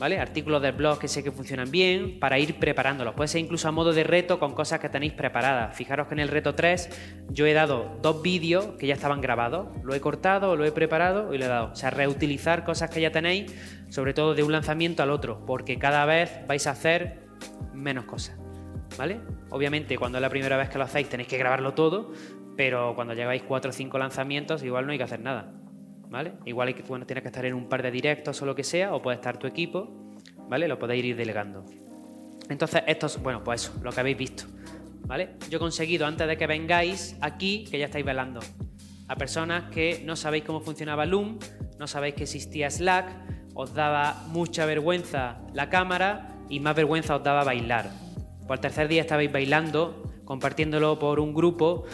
¿vale? 0.00 0.18
Artículos 0.18 0.62
del 0.62 0.72
blog 0.72 0.98
que 0.98 1.08
sé 1.08 1.22
que 1.22 1.30
funcionan 1.30 1.70
bien 1.70 2.18
para 2.18 2.38
ir 2.38 2.58
preparándolos. 2.58 3.14
Puede 3.14 3.28
ser 3.28 3.42
incluso 3.42 3.68
a 3.68 3.70
modo 3.70 3.92
de 3.92 4.02
reto 4.02 4.40
con 4.40 4.54
cosas 4.54 4.80
que 4.80 4.88
tenéis 4.88 5.12
preparadas. 5.12 5.76
Fijaros 5.76 6.08
que 6.08 6.14
en 6.14 6.20
el 6.20 6.28
reto 6.28 6.54
3 6.54 6.88
yo 7.28 7.44
he 7.44 7.52
dado 7.52 7.98
dos 8.00 8.22
vídeos 8.22 8.70
que 8.78 8.86
ya 8.86 8.94
estaban 8.94 9.20
grabados. 9.20 9.68
Lo 9.84 9.94
he 9.94 10.00
cortado, 10.00 10.56
lo 10.56 10.64
he 10.64 10.72
preparado 10.72 11.34
y 11.34 11.38
lo 11.38 11.44
he 11.44 11.48
dado. 11.48 11.72
O 11.72 11.76
sea, 11.76 11.90
reutilizar 11.90 12.64
cosas 12.64 12.88
que 12.88 13.02
ya 13.02 13.12
tenéis, 13.12 13.54
sobre 13.90 14.14
todo 14.14 14.34
de 14.34 14.42
un 14.42 14.52
lanzamiento 14.52 15.02
al 15.02 15.10
otro, 15.10 15.44
porque 15.44 15.78
cada 15.78 16.06
vez 16.06 16.40
vais 16.48 16.66
a 16.66 16.70
hacer 16.70 17.18
menos 17.74 18.06
cosas. 18.06 18.40
¿vale? 18.96 19.20
Obviamente, 19.50 19.98
cuando 19.98 20.16
es 20.16 20.22
la 20.22 20.30
primera 20.30 20.56
vez 20.56 20.70
que 20.70 20.78
lo 20.78 20.84
hacéis, 20.84 21.10
tenéis 21.10 21.28
que 21.28 21.36
grabarlo 21.36 21.74
todo, 21.74 22.12
pero 22.56 22.94
cuando 22.94 23.12
llegáis 23.12 23.42
cuatro 23.42 23.68
o 23.68 23.72
cinco 23.72 23.98
lanzamientos, 23.98 24.62
igual 24.62 24.86
no 24.86 24.92
hay 24.92 24.98
que 24.98 25.04
hacer 25.04 25.20
nada, 25.20 25.52
¿vale? 26.10 26.32
Igual 26.44 26.74
que, 26.74 26.82
bueno, 26.82 27.06
tienes 27.06 27.22
que 27.22 27.28
estar 27.28 27.44
en 27.44 27.54
un 27.54 27.68
par 27.68 27.82
de 27.82 27.90
directos 27.90 28.42
o 28.42 28.46
lo 28.46 28.54
que 28.54 28.64
sea, 28.64 28.94
o 28.94 29.00
puede 29.00 29.16
estar 29.16 29.38
tu 29.38 29.46
equipo, 29.46 29.88
¿vale? 30.48 30.68
Lo 30.68 30.78
podéis 30.78 31.04
ir 31.04 31.16
delegando. 31.16 31.64
Entonces, 32.48 32.82
esto 32.86 33.06
es, 33.06 33.22
bueno, 33.22 33.42
pues 33.42 33.62
eso, 33.62 33.80
lo 33.82 33.92
que 33.92 34.00
habéis 34.00 34.18
visto, 34.18 34.44
¿vale? 35.06 35.30
Yo 35.48 35.56
he 35.56 35.60
conseguido, 35.60 36.06
antes 36.06 36.26
de 36.26 36.36
que 36.36 36.46
vengáis 36.46 37.16
aquí, 37.20 37.64
que 37.70 37.78
ya 37.78 37.86
estáis 37.86 38.04
velando, 38.04 38.40
a 39.06 39.16
personas 39.16 39.70
que 39.70 40.02
no 40.04 40.16
sabéis 40.16 40.44
cómo 40.44 40.60
funcionaba 40.60 41.06
Loom, 41.06 41.38
no 41.78 41.86
sabéis 41.86 42.14
que 42.14 42.24
existía 42.24 42.70
Slack, 42.70 43.06
os 43.54 43.74
daba 43.74 44.24
mucha 44.28 44.66
vergüenza 44.66 45.38
la 45.52 45.68
cámara 45.70 46.36
y 46.48 46.60
más 46.60 46.74
vergüenza 46.74 47.16
os 47.16 47.22
daba 47.22 47.44
bailar. 47.44 47.90
Por 48.46 48.56
el 48.56 48.60
tercer 48.60 48.88
día 48.88 49.02
estabais 49.02 49.30
bailando, 49.30 50.02
compartiéndolo 50.24 50.98
por 50.98 51.20
un 51.20 51.34
grupo 51.34 51.84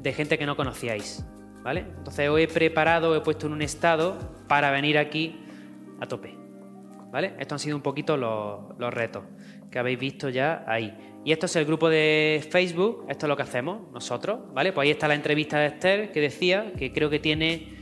de 0.00 0.12
gente 0.12 0.38
que 0.38 0.46
no 0.46 0.56
conocíais. 0.56 1.24
¿Vale? 1.62 1.80
Entonces 1.80 2.28
os 2.28 2.38
he 2.38 2.48
preparado, 2.48 3.14
he 3.16 3.20
puesto 3.20 3.46
en 3.46 3.52
un 3.52 3.62
estado 3.62 4.16
para 4.48 4.70
venir 4.70 4.98
aquí 4.98 5.40
a 6.00 6.06
tope. 6.06 6.34
¿Vale? 7.10 7.34
Estos 7.38 7.54
han 7.54 7.58
sido 7.58 7.76
un 7.76 7.82
poquito 7.82 8.16
los, 8.16 8.78
los 8.78 8.92
retos 8.92 9.24
que 9.70 9.78
habéis 9.78 9.98
visto 9.98 10.28
ya 10.28 10.64
ahí. 10.66 10.96
Y 11.24 11.32
esto 11.32 11.46
es 11.46 11.56
el 11.56 11.64
grupo 11.64 11.88
de 11.88 12.46
Facebook, 12.50 13.06
esto 13.08 13.26
es 13.26 13.28
lo 13.28 13.36
que 13.36 13.42
hacemos 13.42 13.90
nosotros, 13.92 14.40
¿vale? 14.54 14.72
Pues 14.72 14.86
ahí 14.86 14.90
está 14.90 15.08
la 15.08 15.14
entrevista 15.14 15.58
de 15.58 15.66
Esther 15.66 16.12
que 16.12 16.20
decía 16.20 16.72
que 16.78 16.92
creo 16.92 17.10
que 17.10 17.18
tiene 17.18 17.76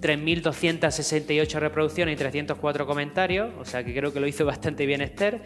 3.268 0.00 1.58
reproducciones 1.58 2.14
y 2.14 2.16
304 2.16 2.86
comentarios, 2.86 3.52
o 3.58 3.64
sea 3.64 3.84
que 3.84 3.94
creo 3.94 4.12
que 4.12 4.20
lo 4.20 4.26
hizo 4.26 4.44
bastante 4.46 4.86
bien 4.86 5.00
Esther, 5.00 5.42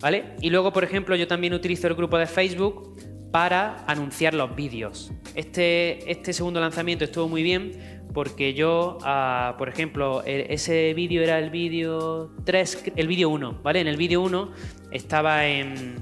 ¿vale? 0.00 0.24
Y 0.40 0.50
luego, 0.50 0.72
por 0.72 0.84
ejemplo, 0.84 1.16
yo 1.16 1.26
también 1.26 1.52
utilizo 1.54 1.88
el 1.88 1.94
grupo 1.94 2.16
de 2.16 2.26
Facebook 2.26 2.96
para 3.34 3.82
anunciar 3.88 4.32
los 4.32 4.54
vídeos. 4.54 5.10
Este, 5.34 6.08
este 6.08 6.32
segundo 6.32 6.60
lanzamiento 6.60 7.04
estuvo 7.04 7.26
muy 7.28 7.42
bien 7.42 8.04
porque 8.14 8.54
yo, 8.54 8.98
ah, 9.02 9.56
por 9.58 9.68
ejemplo, 9.68 10.22
e, 10.24 10.54
ese 10.54 10.94
vídeo 10.94 11.20
era 11.20 11.40
el 11.40 11.50
vídeo 11.50 12.30
3, 12.44 12.92
el 12.94 13.08
vídeo 13.08 13.30
1, 13.30 13.58
¿vale? 13.60 13.80
En 13.80 13.88
el 13.88 13.96
vídeo 13.96 14.22
1 14.22 14.52
estaba 14.92 15.48
en, 15.48 15.96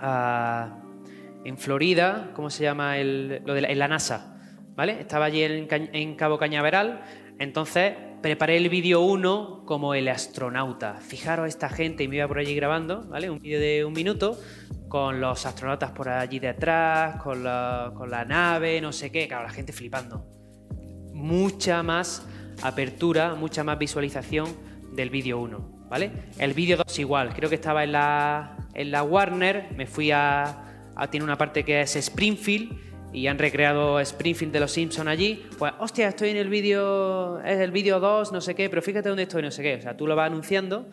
ah, 0.00 0.78
en 1.44 1.58
Florida, 1.58 2.30
¿cómo 2.36 2.50
se 2.50 2.62
llama? 2.62 2.98
El, 2.98 3.42
lo 3.44 3.52
de 3.52 3.62
la, 3.62 3.68
en 3.70 3.78
la 3.80 3.88
NASA, 3.88 4.38
¿vale? 4.76 5.00
Estaba 5.00 5.24
allí 5.24 5.42
en, 5.42 6.14
Cabo 6.14 6.38
Cañaveral, 6.38 7.02
entonces 7.40 7.94
preparé 8.24 8.56
el 8.56 8.70
vídeo 8.70 9.02
1 9.02 9.64
como 9.66 9.92
el 9.92 10.08
astronauta. 10.08 10.94
Fijaros 10.94 11.46
esta 11.46 11.68
gente 11.68 12.04
y 12.04 12.08
me 12.08 12.16
iba 12.16 12.26
por 12.26 12.38
allí 12.38 12.54
grabando, 12.54 13.02
¿vale? 13.02 13.28
Un 13.28 13.38
vídeo 13.38 13.60
de 13.60 13.84
un 13.84 13.92
minuto 13.92 14.40
con 14.88 15.20
los 15.20 15.44
astronautas 15.44 15.90
por 15.90 16.08
allí 16.08 16.38
detrás, 16.38 17.22
con 17.22 17.44
la, 17.44 17.92
con 17.94 18.10
la 18.10 18.24
nave, 18.24 18.80
no 18.80 18.94
sé 18.94 19.12
qué, 19.12 19.28
claro, 19.28 19.42
la 19.42 19.50
gente 19.50 19.74
flipando. 19.74 20.24
Mucha 21.12 21.82
más 21.82 22.26
apertura, 22.62 23.34
mucha 23.34 23.62
más 23.62 23.78
visualización 23.78 24.48
del 24.94 25.10
vídeo 25.10 25.38
1, 25.40 25.86
¿vale? 25.90 26.10
El 26.38 26.54
vídeo 26.54 26.78
2 26.78 26.98
igual, 27.00 27.34
creo 27.34 27.50
que 27.50 27.56
estaba 27.56 27.84
en 27.84 27.92
la, 27.92 28.56
en 28.72 28.90
la 28.90 29.02
Warner, 29.02 29.66
me 29.76 29.84
fui 29.84 30.12
a, 30.12 30.92
a... 30.96 31.10
Tiene 31.10 31.24
una 31.24 31.36
parte 31.36 31.62
que 31.62 31.82
es 31.82 31.94
Springfield 31.94 32.93
y 33.14 33.28
han 33.28 33.38
recreado 33.38 34.00
Springfield 34.00 34.52
de 34.52 34.60
los 34.60 34.72
Simpsons 34.72 35.08
allí, 35.08 35.46
pues, 35.56 35.72
hostia, 35.78 36.08
estoy 36.08 36.30
en 36.30 36.36
el 36.36 36.48
vídeo, 36.48 37.40
es 37.40 37.60
el 37.60 37.70
vídeo 37.70 38.00
2, 38.00 38.32
no 38.32 38.40
sé 38.40 38.56
qué, 38.56 38.68
pero 38.68 38.82
fíjate 38.82 39.08
dónde 39.08 39.22
estoy, 39.22 39.40
no 39.40 39.52
sé 39.52 39.62
qué. 39.62 39.76
O 39.76 39.80
sea, 39.80 39.96
tú 39.96 40.08
lo 40.08 40.16
vas 40.16 40.26
anunciando 40.26 40.90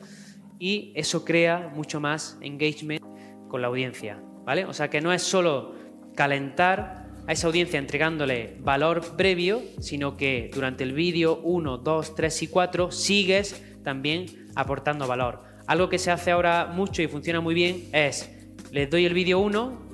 y 0.60 0.94
eso 0.96 1.26
crea 1.26 1.72
mucho 1.74 2.00
más 2.00 2.38
engagement 2.42 3.04
con 3.50 3.62
la 3.62 3.68
audiencia, 3.68 4.22
¿vale? 4.46 4.66
O 4.66 4.74
sea, 4.74 4.90
que 4.90 5.02
no 5.02 5.12
es 5.12 5.24
solo 5.24 5.74
calentar 6.16 7.10
a 7.28 7.32
esa 7.34 7.48
audiencia 7.48 7.80
entregándole 7.80 8.58
valor 8.60 9.18
previo, 9.18 9.64
sino 9.80 10.16
que 10.16 10.52
durante 10.54 10.84
el 10.84 10.94
vídeo 10.94 11.40
1, 11.44 11.80
2, 11.80 12.16
3 12.16 12.44
y 12.44 12.48
4 12.48 12.92
sigues 12.92 13.64
también 13.84 14.50
aportando 14.56 15.08
valor. 15.08 15.42
Algo 15.66 15.90
que 15.90 15.98
se 15.98 16.12
hace 16.12 16.30
ahora 16.30 16.68
mucho 16.68 17.02
y 17.02 17.08
funciona 17.08 17.42
muy 17.42 17.56
bien 17.56 17.90
es, 17.94 18.30
les 18.72 18.90
doy 18.92 19.06
el 19.06 19.16
vídeo 19.16 19.40
1, 19.40 19.91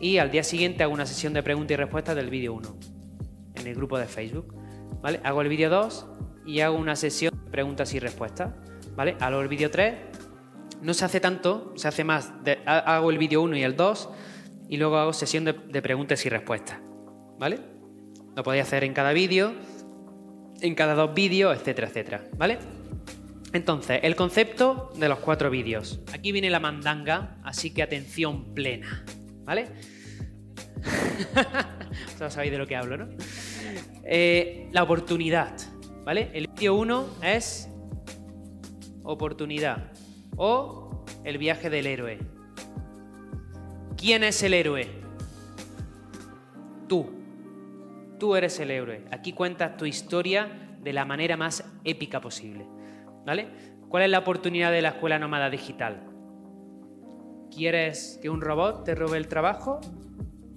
y 0.00 0.18
al 0.18 0.30
día 0.30 0.42
siguiente 0.42 0.82
hago 0.82 0.92
una 0.92 1.06
sesión 1.06 1.32
de 1.32 1.42
preguntas 1.42 1.74
y 1.74 1.76
respuestas 1.76 2.16
del 2.16 2.30
vídeo 2.30 2.54
1 2.54 2.76
en 3.54 3.66
el 3.66 3.74
grupo 3.74 3.98
de 3.98 4.06
Facebook. 4.06 4.54
¿vale? 5.02 5.20
Hago 5.24 5.42
el 5.42 5.48
vídeo 5.48 5.70
2 5.70 6.06
y 6.46 6.60
hago 6.60 6.76
una 6.76 6.96
sesión 6.96 7.32
de 7.44 7.50
preguntas 7.50 7.92
y 7.94 7.98
respuestas. 7.98 8.52
¿vale? 8.94 9.16
Hago 9.20 9.40
el 9.40 9.48
vídeo 9.48 9.70
3, 9.70 9.94
no 10.82 10.94
se 10.94 11.04
hace 11.04 11.20
tanto, 11.20 11.72
se 11.76 11.88
hace 11.88 12.04
más, 12.04 12.32
hago 12.66 13.10
el 13.10 13.18
vídeo 13.18 13.42
1 13.42 13.56
y 13.56 13.62
el 13.62 13.76
2 13.76 14.08
y 14.68 14.76
luego 14.76 14.96
hago 14.96 15.12
sesión 15.12 15.44
de, 15.44 15.52
de 15.52 15.82
preguntas 15.82 16.24
y 16.26 16.28
respuestas. 16.28 16.78
¿Vale? 17.38 17.60
Lo 18.34 18.42
podéis 18.42 18.64
hacer 18.64 18.84
en 18.84 18.92
cada 18.92 19.12
vídeo, 19.12 19.54
en 20.60 20.74
cada 20.74 20.94
dos 20.94 21.14
vídeos, 21.14 21.56
etcétera, 21.56 21.88
etcétera. 21.88 22.24
¿Vale? 22.36 22.58
Entonces, 23.52 24.00
el 24.02 24.16
concepto 24.16 24.92
de 24.96 25.08
los 25.08 25.18
cuatro 25.20 25.50
vídeos. 25.50 26.00
Aquí 26.12 26.32
viene 26.32 26.50
la 26.50 26.60
mandanga, 26.60 27.38
así 27.42 27.72
que 27.72 27.82
atención 27.82 28.52
plena. 28.54 29.04
¿Vale? 29.46 29.68
Todos 32.18 32.34
sabéis 32.34 32.52
de 32.52 32.58
lo 32.58 32.66
que 32.66 32.74
hablo, 32.74 32.96
¿no? 32.96 33.08
Eh, 34.04 34.68
la 34.72 34.82
oportunidad, 34.82 35.56
¿vale? 36.04 36.30
El 36.34 36.48
vídeo 36.48 36.74
1 36.74 37.06
es 37.22 37.68
oportunidad 39.04 39.92
o 40.36 41.04
el 41.22 41.38
viaje 41.38 41.70
del 41.70 41.86
héroe. 41.86 42.18
¿Quién 43.96 44.24
es 44.24 44.42
el 44.42 44.52
héroe? 44.52 44.88
Tú. 46.88 47.08
Tú 48.18 48.34
eres 48.34 48.58
el 48.58 48.72
héroe. 48.72 49.04
Aquí 49.12 49.32
cuentas 49.32 49.76
tu 49.76 49.86
historia 49.86 50.76
de 50.82 50.92
la 50.92 51.04
manera 51.04 51.36
más 51.36 51.64
épica 51.84 52.20
posible. 52.20 52.66
¿Vale? 53.24 53.48
¿Cuál 53.88 54.04
es 54.04 54.10
la 54.10 54.18
oportunidad 54.18 54.72
de 54.72 54.82
la 54.82 54.90
escuela 54.90 55.18
nómada 55.18 55.50
digital? 55.50 56.15
¿Quieres 57.56 58.18
que 58.20 58.28
un 58.28 58.42
robot 58.42 58.84
te 58.84 58.94
robe 58.94 59.16
el 59.16 59.28
trabajo? 59.28 59.80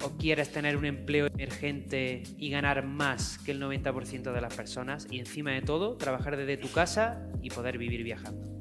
¿O 0.03 0.17
quieres 0.17 0.51
tener 0.51 0.75
un 0.75 0.83
empleo 0.83 1.27
emergente 1.27 2.23
y 2.37 2.49
ganar 2.49 2.85
más 2.85 3.37
que 3.37 3.51
el 3.51 3.61
90% 3.61 4.33
de 4.33 4.41
las 4.41 4.53
personas? 4.53 5.07
Y 5.09 5.19
encima 5.19 5.51
de 5.51 5.61
todo, 5.61 5.95
trabajar 5.95 6.35
desde 6.35 6.57
tu 6.57 6.69
casa 6.69 7.25
y 7.41 7.51
poder 7.51 7.77
vivir 7.77 8.03
viajando. 8.03 8.59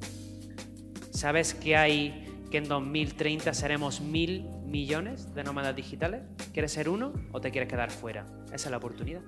¿Sabes 1.11 1.52
que 1.52 1.76
hay 1.76 2.45
que 2.49 2.59
en 2.59 2.68
2030 2.68 3.52
seremos 3.54 4.00
mil 4.00 4.47
millones 4.64 5.35
de 5.35 5.42
nómadas 5.42 5.75
digitales? 5.75 6.23
¿Quieres 6.52 6.71
ser 6.71 6.88
uno 6.88 7.12
o 7.33 7.40
te 7.40 7.50
quieres 7.50 7.68
quedar 7.68 7.90
fuera? 7.90 8.25
Esa 8.52 8.68
es 8.68 8.71
la 8.71 8.76
oportunidad. 8.76 9.23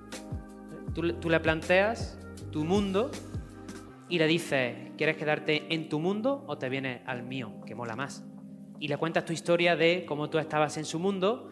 Tú, 0.95 1.15
tú 1.15 1.29
le 1.29 1.41
planteas 1.41 2.17
tu 2.49 2.63
mundo 2.63 3.11
y 4.07 4.19
le 4.19 4.27
dices, 4.27 4.73
¿quieres 4.97 5.17
quedarte 5.17 5.73
en 5.73 5.89
tu 5.89 5.99
mundo 5.99 6.45
o 6.47 6.57
te 6.57 6.69
vienes 6.69 7.01
al 7.05 7.23
mío, 7.23 7.59
que 7.65 7.75
mola 7.75 7.97
más? 7.97 8.23
Y 8.81 8.87
le 8.87 8.97
cuentas 8.97 9.25
tu 9.25 9.31
historia 9.31 9.75
de 9.75 10.05
cómo 10.07 10.31
tú 10.31 10.39
estabas 10.39 10.75
en 10.75 10.85
su 10.85 10.97
mundo 10.97 11.51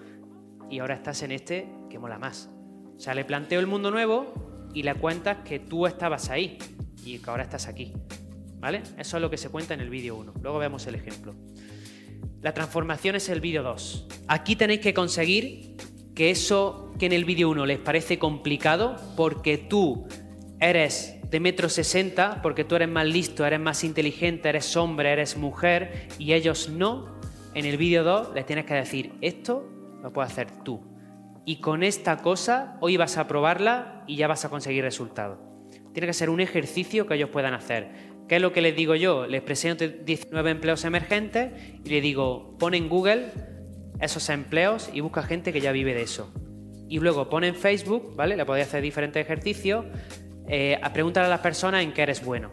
y 0.67 0.79
ahora 0.79 0.95
estás 0.95 1.21
en 1.21 1.31
este 1.31 1.69
que 1.87 1.99
mola 1.99 2.17
más. 2.17 2.49
O 2.97 2.99
sea, 2.99 3.13
le 3.13 3.23
planteo 3.23 3.59
el 3.59 3.67
mundo 3.67 3.91
nuevo 3.91 4.67
y 4.73 4.81
le 4.81 4.95
cuentas 4.95 5.37
que 5.45 5.59
tú 5.59 5.85
estabas 5.85 6.31
ahí 6.31 6.57
y 7.05 7.19
que 7.19 7.29
ahora 7.29 7.43
estás 7.43 7.67
aquí. 7.67 7.93
¿Vale? 8.55 8.81
Eso 8.97 9.17
es 9.17 9.21
lo 9.21 9.29
que 9.29 9.37
se 9.37 9.49
cuenta 9.49 9.75
en 9.75 9.79
el 9.79 9.91
vídeo 9.91 10.15
1. 10.15 10.33
Luego 10.41 10.57
vemos 10.57 10.87
el 10.87 10.95
ejemplo. 10.95 11.35
La 12.41 12.55
transformación 12.55 13.15
es 13.15 13.29
el 13.29 13.41
vídeo 13.41 13.61
2. 13.61 14.07
Aquí 14.27 14.55
tenéis 14.55 14.79
que 14.79 14.95
conseguir 14.95 15.75
que 16.15 16.31
eso 16.31 16.93
que 16.97 17.05
en 17.05 17.13
el 17.13 17.25
vídeo 17.25 17.47
1 17.51 17.67
les 17.67 17.77
parece 17.77 18.17
complicado 18.17 18.95
porque 19.15 19.59
tú 19.59 20.07
eres 20.59 21.15
de 21.29 21.39
metro 21.39 21.69
sesenta, 21.69 22.41
porque 22.41 22.63
tú 22.63 22.75
eres 22.75 22.89
más 22.89 23.05
listo, 23.05 23.45
eres 23.45 23.59
más 23.59 23.83
inteligente, 23.83 24.49
eres 24.49 24.75
hombre, 24.75 25.11
eres 25.11 25.37
mujer 25.37 26.07
y 26.17 26.33
ellos 26.33 26.69
no, 26.69 27.18
en 27.53 27.65
el 27.65 27.77
vídeo 27.77 28.03
2 28.03 28.33
les 28.35 28.45
tienes 28.45 28.65
que 28.65 28.73
decir, 28.73 29.13
esto 29.21 29.67
lo 30.01 30.13
puedes 30.13 30.31
hacer 30.31 30.51
tú. 30.63 30.81
Y 31.45 31.61
con 31.61 31.83
esta 31.83 32.17
cosa 32.17 32.77
hoy 32.79 32.97
vas 32.97 33.17
a 33.17 33.27
probarla 33.27 34.03
y 34.07 34.15
ya 34.15 34.27
vas 34.27 34.45
a 34.45 34.49
conseguir 34.49 34.83
resultados. 34.83 35.39
Tiene 35.93 36.07
que 36.07 36.13
ser 36.13 36.29
un 36.29 36.41
ejercicio 36.41 37.07
que 37.07 37.15
ellos 37.15 37.29
puedan 37.29 37.53
hacer. 37.53 37.89
¿Qué 38.27 38.35
es 38.35 38.41
lo 38.41 38.53
que 38.53 38.61
les 38.61 38.75
digo 38.75 38.93
yo? 38.93 39.25
Les 39.25 39.41
presento 39.41 39.87
19 39.87 40.51
empleos 40.51 40.85
emergentes 40.85 41.51
y 41.83 41.89
les 41.89 42.03
digo, 42.03 42.55
pon 42.59 42.75
en 42.75 42.87
Google 42.87 43.31
esos 43.99 44.29
empleos 44.29 44.89
y 44.93 45.01
busca 45.01 45.23
gente 45.23 45.51
que 45.51 45.61
ya 45.61 45.71
vive 45.71 45.95
de 45.95 46.03
eso. 46.03 46.31
Y 46.87 46.99
luego 46.99 47.29
pon 47.29 47.43
en 47.43 47.55
Facebook, 47.55 48.15
¿vale? 48.15 48.37
Le 48.37 48.45
podéis 48.45 48.67
hacer 48.67 48.81
diferentes 48.81 49.23
ejercicios. 49.23 49.85
Eh, 50.47 50.79
a 50.81 50.93
preguntar 50.93 51.25
a 51.25 51.27
las 51.27 51.41
personas 51.41 51.83
en 51.83 51.93
qué 51.93 52.03
eres 52.03 52.23
bueno. 52.23 52.51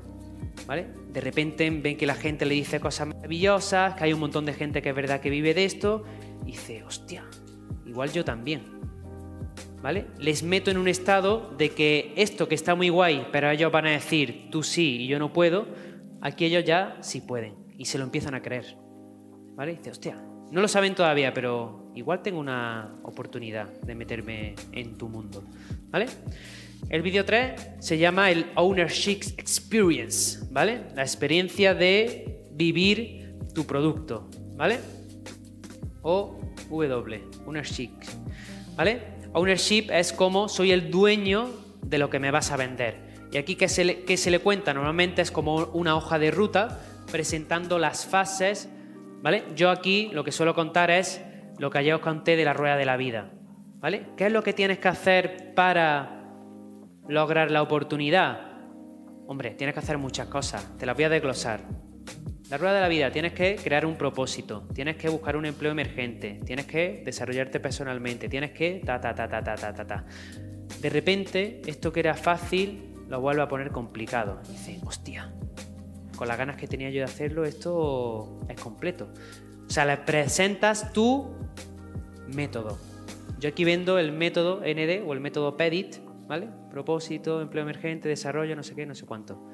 ¿Vale? 0.66 0.86
De 1.12 1.20
repente 1.20 1.68
ven 1.70 1.96
que 1.96 2.06
la 2.06 2.14
gente 2.14 2.46
le 2.46 2.54
dice 2.54 2.80
cosas 2.80 3.08
maravillosas, 3.08 3.94
que 3.94 4.04
hay 4.04 4.12
un 4.12 4.20
montón 4.20 4.46
de 4.46 4.52
gente 4.52 4.82
que 4.82 4.90
es 4.90 4.94
verdad 4.94 5.20
que 5.20 5.30
vive 5.30 5.54
de 5.54 5.64
esto, 5.64 6.04
y 6.42 6.52
dice, 6.52 6.84
hostia, 6.84 7.24
igual 7.84 8.12
yo 8.12 8.24
también. 8.24 8.62
¿Vale? 9.82 10.06
Les 10.18 10.42
meto 10.42 10.70
en 10.70 10.78
un 10.78 10.88
estado 10.88 11.54
de 11.56 11.70
que 11.70 12.12
esto 12.16 12.48
que 12.48 12.54
está 12.54 12.74
muy 12.74 12.88
guay, 12.88 13.28
pero 13.30 13.50
ellos 13.50 13.70
van 13.70 13.86
a 13.86 13.90
decir, 13.90 14.48
tú 14.50 14.62
sí 14.62 15.02
y 15.02 15.06
yo 15.06 15.18
no 15.18 15.32
puedo, 15.32 15.66
aquí 16.20 16.44
ellos 16.44 16.64
ya 16.64 16.96
sí 17.00 17.20
pueden 17.20 17.54
y 17.78 17.84
se 17.84 17.98
lo 17.98 18.04
empiezan 18.04 18.34
a 18.34 18.42
creer. 18.42 18.76
¿Vale? 19.54 19.72
dice, 19.76 19.90
hostia, 19.90 20.22
No 20.50 20.60
lo 20.60 20.68
saben 20.68 20.94
todavía, 20.94 21.32
pero 21.32 21.90
igual 21.94 22.22
tengo 22.22 22.38
una 22.40 22.94
oportunidad 23.02 23.68
de 23.80 23.94
meterme 23.94 24.54
en 24.72 24.96
tu 24.96 25.08
mundo. 25.08 25.44
¿Vale? 25.90 26.06
El 26.88 27.02
vídeo 27.02 27.24
3 27.24 27.70
se 27.80 27.98
llama 27.98 28.30
el 28.30 28.46
Ownership 28.54 29.20
Experience, 29.38 30.46
¿vale? 30.50 30.82
La 30.94 31.02
experiencia 31.02 31.74
de 31.74 32.42
vivir 32.52 33.34
tu 33.54 33.66
producto, 33.66 34.28
¿vale? 34.54 34.78
O 36.02 36.38
W, 36.70 37.22
Ownership, 37.46 37.90
¿vale? 38.76 39.00
Ownership 39.32 39.90
es 39.90 40.12
como 40.12 40.48
soy 40.48 40.70
el 40.70 40.90
dueño 40.90 41.50
de 41.82 41.98
lo 41.98 42.08
que 42.08 42.20
me 42.20 42.30
vas 42.30 42.52
a 42.52 42.56
vender. 42.56 43.06
Y 43.32 43.36
aquí 43.38 43.56
que 43.56 43.68
se 43.68 43.84
le, 43.84 44.16
se 44.16 44.30
le 44.30 44.38
cuenta 44.38 44.72
normalmente 44.72 45.22
es 45.22 45.30
como 45.30 45.56
una 45.56 45.96
hoja 45.96 46.18
de 46.18 46.30
ruta 46.30 46.80
presentando 47.10 47.78
las 47.78 48.06
fases, 48.06 48.68
¿vale? 49.22 49.42
Yo 49.56 49.70
aquí 49.70 50.10
lo 50.12 50.22
que 50.22 50.32
suelo 50.32 50.54
contar 50.54 50.90
es 50.90 51.20
lo 51.58 51.70
que 51.70 51.78
ayer 51.78 51.94
os 51.94 52.00
conté 52.00 52.36
de 52.36 52.44
la 52.44 52.52
rueda 52.52 52.76
de 52.76 52.84
la 52.84 52.96
vida, 52.96 53.30
¿vale? 53.80 54.06
¿Qué 54.16 54.26
es 54.26 54.32
lo 54.32 54.42
que 54.42 54.52
tienes 54.52 54.78
que 54.78 54.88
hacer 54.88 55.54
para 55.54 56.15
lograr 57.08 57.50
la 57.50 57.62
oportunidad? 57.62 58.40
Hombre, 59.26 59.50
tienes 59.50 59.74
que 59.74 59.80
hacer 59.80 59.98
muchas 59.98 60.28
cosas, 60.28 60.76
te 60.78 60.86
las 60.86 60.94
voy 60.94 61.04
a 61.04 61.08
desglosar. 61.08 61.60
La 62.48 62.58
rueda 62.58 62.74
de 62.74 62.80
la 62.80 62.88
vida, 62.88 63.10
tienes 63.10 63.32
que 63.32 63.56
crear 63.56 63.84
un 63.84 63.96
propósito, 63.96 64.68
tienes 64.72 64.96
que 64.96 65.08
buscar 65.08 65.36
un 65.36 65.46
empleo 65.46 65.72
emergente, 65.72 66.40
tienes 66.46 66.66
que 66.66 67.02
desarrollarte 67.04 67.58
personalmente, 67.58 68.28
tienes 68.28 68.52
que 68.52 68.80
ta 68.84 69.00
ta 69.00 69.14
ta 69.14 69.28
ta 69.28 69.42
ta 69.42 69.56
ta 69.56 69.84
ta. 69.84 70.04
De 70.80 70.88
repente, 70.88 71.60
esto 71.66 71.92
que 71.92 72.00
era 72.00 72.14
fácil 72.14 72.94
lo 73.08 73.20
vuelve 73.20 73.42
a 73.42 73.48
poner 73.48 73.72
complicado. 73.72 74.40
Dice, 74.48 74.78
hostia, 74.84 75.32
con 76.16 76.28
las 76.28 76.38
ganas 76.38 76.56
que 76.56 76.68
tenía 76.68 76.90
yo 76.90 76.98
de 76.98 77.04
hacerlo, 77.04 77.44
esto 77.44 78.40
es 78.48 78.60
completo. 78.60 79.08
O 79.66 79.70
sea, 79.70 79.84
le 79.84 79.96
presentas 79.96 80.92
tu 80.92 81.34
método. 82.28 82.78
Yo 83.40 83.48
aquí 83.48 83.64
vendo 83.64 83.98
el 83.98 84.12
método 84.12 84.60
ND 84.60 85.02
o 85.06 85.12
el 85.12 85.20
método 85.20 85.56
PEDIT, 85.56 85.96
¿vale? 86.26 86.48
Propósito, 86.70 87.40
empleo 87.40 87.62
emergente, 87.62 88.08
desarrollo, 88.08 88.56
no 88.56 88.62
sé 88.62 88.74
qué, 88.74 88.86
no 88.86 88.94
sé 88.94 89.06
cuánto. 89.06 89.48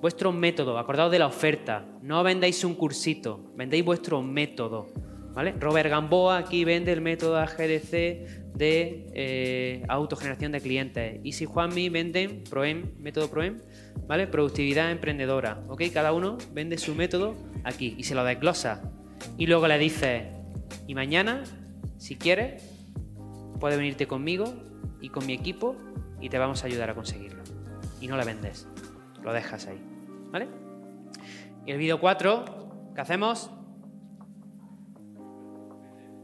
Vuestro 0.00 0.32
método, 0.32 0.78
acordaos 0.78 1.10
de 1.10 1.18
la 1.18 1.26
oferta. 1.26 1.86
No 2.02 2.22
vendéis 2.22 2.64
un 2.64 2.74
cursito, 2.74 3.52
vendéis 3.56 3.84
vuestro 3.84 4.22
método. 4.22 4.88
¿Vale? 5.32 5.52
Robert 5.58 5.90
Gamboa 5.90 6.38
aquí 6.38 6.64
vende 6.64 6.92
el 6.92 7.00
método 7.00 7.38
AGDC 7.38 7.90
de 8.54 9.10
eh, 9.14 9.82
autogeneración 9.88 10.52
de 10.52 10.60
clientes. 10.60 11.20
Y 11.24 11.32
si 11.32 11.44
Juanmi 11.44 11.88
vende 11.88 12.42
ProEM, 12.48 12.92
método 13.00 13.28
ProEM, 13.28 13.58
¿vale? 14.06 14.28
Productividad 14.28 14.92
emprendedora. 14.92 15.64
¿Ok? 15.68 15.82
Cada 15.92 16.12
uno 16.12 16.38
vende 16.52 16.78
su 16.78 16.94
método 16.94 17.34
aquí 17.64 17.96
y 17.98 18.04
se 18.04 18.14
lo 18.14 18.24
desglosa. 18.24 18.92
Y 19.36 19.46
luego 19.46 19.66
le 19.66 19.78
dice, 19.78 20.30
y 20.86 20.94
mañana, 20.94 21.42
si 21.96 22.14
quieres, 22.16 22.62
puedes 23.58 23.76
venirte 23.76 24.06
conmigo 24.06 24.54
y 25.00 25.08
con 25.08 25.26
mi 25.26 25.32
equipo 25.32 25.76
y 26.24 26.30
te 26.30 26.38
vamos 26.38 26.64
a 26.64 26.68
ayudar 26.68 26.88
a 26.88 26.94
conseguirlo. 26.94 27.42
Y 28.00 28.08
no 28.08 28.16
le 28.16 28.24
vendes, 28.24 28.66
lo 29.22 29.30
dejas 29.34 29.66
ahí. 29.66 29.78
¿Vale? 30.30 30.48
Y 31.66 31.70
el 31.70 31.76
vídeo 31.76 32.00
4, 32.00 32.92
¿qué 32.94 33.00
hacemos? 33.02 33.50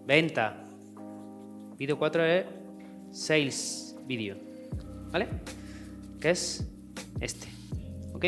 Venta. 0.07 0.66
Vídeo 1.76 1.99
4 1.99 2.25
es 2.25 2.47
Sales 3.12 3.97
Video. 4.07 4.38
¿Vale? 5.12 5.28
Que 6.19 6.30
es 6.30 6.66
este. 7.21 7.49
¿Ok? 8.14 8.25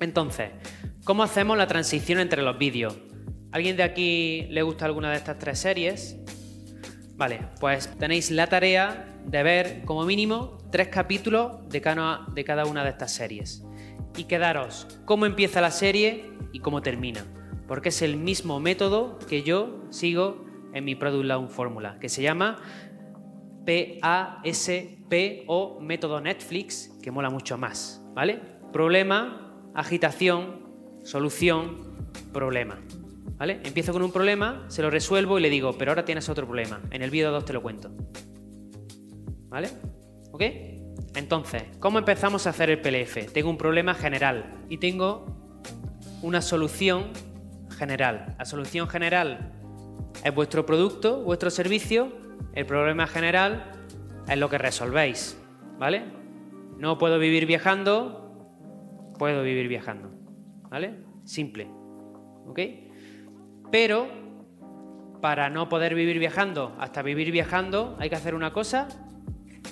Entonces, 0.00 0.50
¿cómo 1.02 1.22
hacemos 1.22 1.56
la 1.56 1.66
transición 1.66 2.20
entre 2.20 2.42
los 2.42 2.58
vídeos? 2.58 2.94
¿Alguien 3.52 3.78
de 3.78 3.84
aquí 3.84 4.46
le 4.50 4.60
gusta 4.60 4.84
alguna 4.84 5.12
de 5.12 5.16
estas 5.16 5.38
tres 5.38 5.60
series? 5.60 6.18
Vale, 7.18 7.40
pues 7.58 7.88
tenéis 7.98 8.30
la 8.30 8.46
tarea 8.46 9.12
de 9.26 9.42
ver 9.42 9.82
como 9.84 10.04
mínimo 10.04 10.56
tres 10.70 10.86
capítulos 10.86 11.68
de 11.68 11.80
cada, 11.80 12.64
una 12.64 12.84
de 12.84 12.90
estas 12.90 13.12
series. 13.12 13.64
Y 14.16 14.24
quedaros 14.24 14.86
cómo 15.04 15.26
empieza 15.26 15.60
la 15.60 15.72
serie 15.72 16.30
y 16.52 16.60
cómo 16.60 16.80
termina. 16.80 17.26
Porque 17.66 17.88
es 17.88 18.02
el 18.02 18.16
mismo 18.16 18.60
método 18.60 19.18
que 19.28 19.42
yo 19.42 19.84
sigo 19.90 20.46
en 20.72 20.84
mi 20.84 20.94
Product 20.94 21.24
Launch 21.24 21.50
Fórmula, 21.50 21.98
que 21.98 22.08
se 22.08 22.22
llama 22.22 22.62
PASP 23.66 25.12
o 25.48 25.80
método 25.80 26.20
Netflix, 26.20 26.96
que 27.02 27.10
mola 27.10 27.30
mucho 27.30 27.58
más, 27.58 28.00
¿vale? 28.14 28.40
Problema, 28.72 29.56
agitación, 29.74 30.68
solución, 31.02 31.96
problema. 32.32 32.78
¿Vale? 33.36 33.60
Empiezo 33.64 33.92
con 33.92 34.02
un 34.02 34.12
problema, 34.12 34.64
se 34.68 34.82
lo 34.82 34.90
resuelvo 34.90 35.38
y 35.38 35.42
le 35.42 35.50
digo, 35.50 35.76
pero 35.78 35.90
ahora 35.92 36.04
tienes 36.04 36.28
otro 36.28 36.46
problema. 36.46 36.80
En 36.90 37.02
el 37.02 37.10
vídeo 37.10 37.30
2 37.30 37.44
te 37.44 37.52
lo 37.52 37.62
cuento. 37.62 37.90
¿Vale? 39.48 39.68
¿Ok? 40.32 40.42
Entonces, 41.14 41.64
¿cómo 41.78 41.98
empezamos 41.98 42.46
a 42.46 42.50
hacer 42.50 42.70
el 42.70 42.80
PLF? 42.80 43.32
Tengo 43.32 43.50
un 43.50 43.58
problema 43.58 43.94
general 43.94 44.64
y 44.68 44.78
tengo 44.78 45.26
una 46.22 46.42
solución 46.42 47.12
general. 47.70 48.34
La 48.38 48.44
solución 48.44 48.88
general 48.88 49.52
es 50.24 50.34
vuestro 50.34 50.66
producto, 50.66 51.22
vuestro 51.22 51.50
servicio. 51.50 52.12
El 52.54 52.66
problema 52.66 53.06
general 53.06 53.72
es 54.28 54.38
lo 54.38 54.48
que 54.48 54.58
resolvéis. 54.58 55.40
¿Vale? 55.78 56.04
No 56.76 56.98
puedo 56.98 57.18
vivir 57.18 57.46
viajando, 57.46 58.48
puedo 59.18 59.42
vivir 59.42 59.68
viajando. 59.68 60.10
¿Vale? 60.70 61.04
Simple. 61.24 61.68
¿Ok? 62.46 62.60
Pero 63.70 64.08
para 65.20 65.50
no 65.50 65.68
poder 65.68 65.94
vivir 65.94 66.18
viajando, 66.18 66.74
hasta 66.78 67.02
vivir 67.02 67.30
viajando, 67.30 67.96
hay 67.98 68.08
que 68.08 68.16
hacer 68.16 68.34
una 68.34 68.52
cosa. 68.52 68.88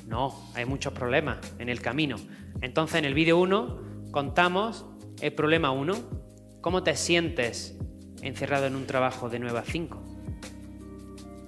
No, 0.06 0.34
hay 0.54 0.64
muchos 0.64 0.92
problemas 0.92 1.38
en 1.58 1.68
el 1.68 1.80
camino. 1.80 2.16
Entonces 2.60 2.96
en 2.96 3.04
el 3.04 3.14
vídeo 3.14 3.38
1 3.38 4.10
contamos 4.10 4.86
el 5.20 5.32
problema 5.32 5.70
1. 5.70 5.94
¿Cómo 6.60 6.82
te 6.82 6.96
sientes 6.96 7.78
encerrado 8.22 8.66
en 8.66 8.76
un 8.76 8.86
trabajo 8.86 9.28
de 9.28 9.38
9 9.38 9.58
a 9.58 9.62
5? 9.62 10.02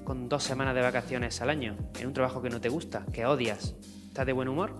Con 0.04 0.28
dos 0.28 0.42
semanas 0.42 0.74
de 0.74 0.80
vacaciones 0.80 1.42
al 1.42 1.50
año, 1.50 1.76
en 1.98 2.06
un 2.06 2.12
trabajo 2.12 2.40
que 2.40 2.50
no 2.50 2.60
te 2.60 2.68
gusta, 2.68 3.04
que 3.12 3.26
odias. 3.26 3.74
¿Estás 4.08 4.26
de 4.26 4.32
buen 4.32 4.48
humor? 4.48 4.74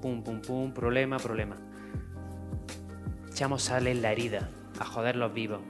Pum, 0.00 0.24
pum, 0.24 0.40
pum, 0.40 0.72
problema, 0.72 1.18
problema. 1.18 1.56
Echamos 3.30 3.62
sal 3.62 3.86
en 3.86 4.02
la 4.02 4.12
herida, 4.12 4.50
a 4.80 4.84
joder 4.84 5.16
los 5.16 5.32
vivos. 5.32 5.60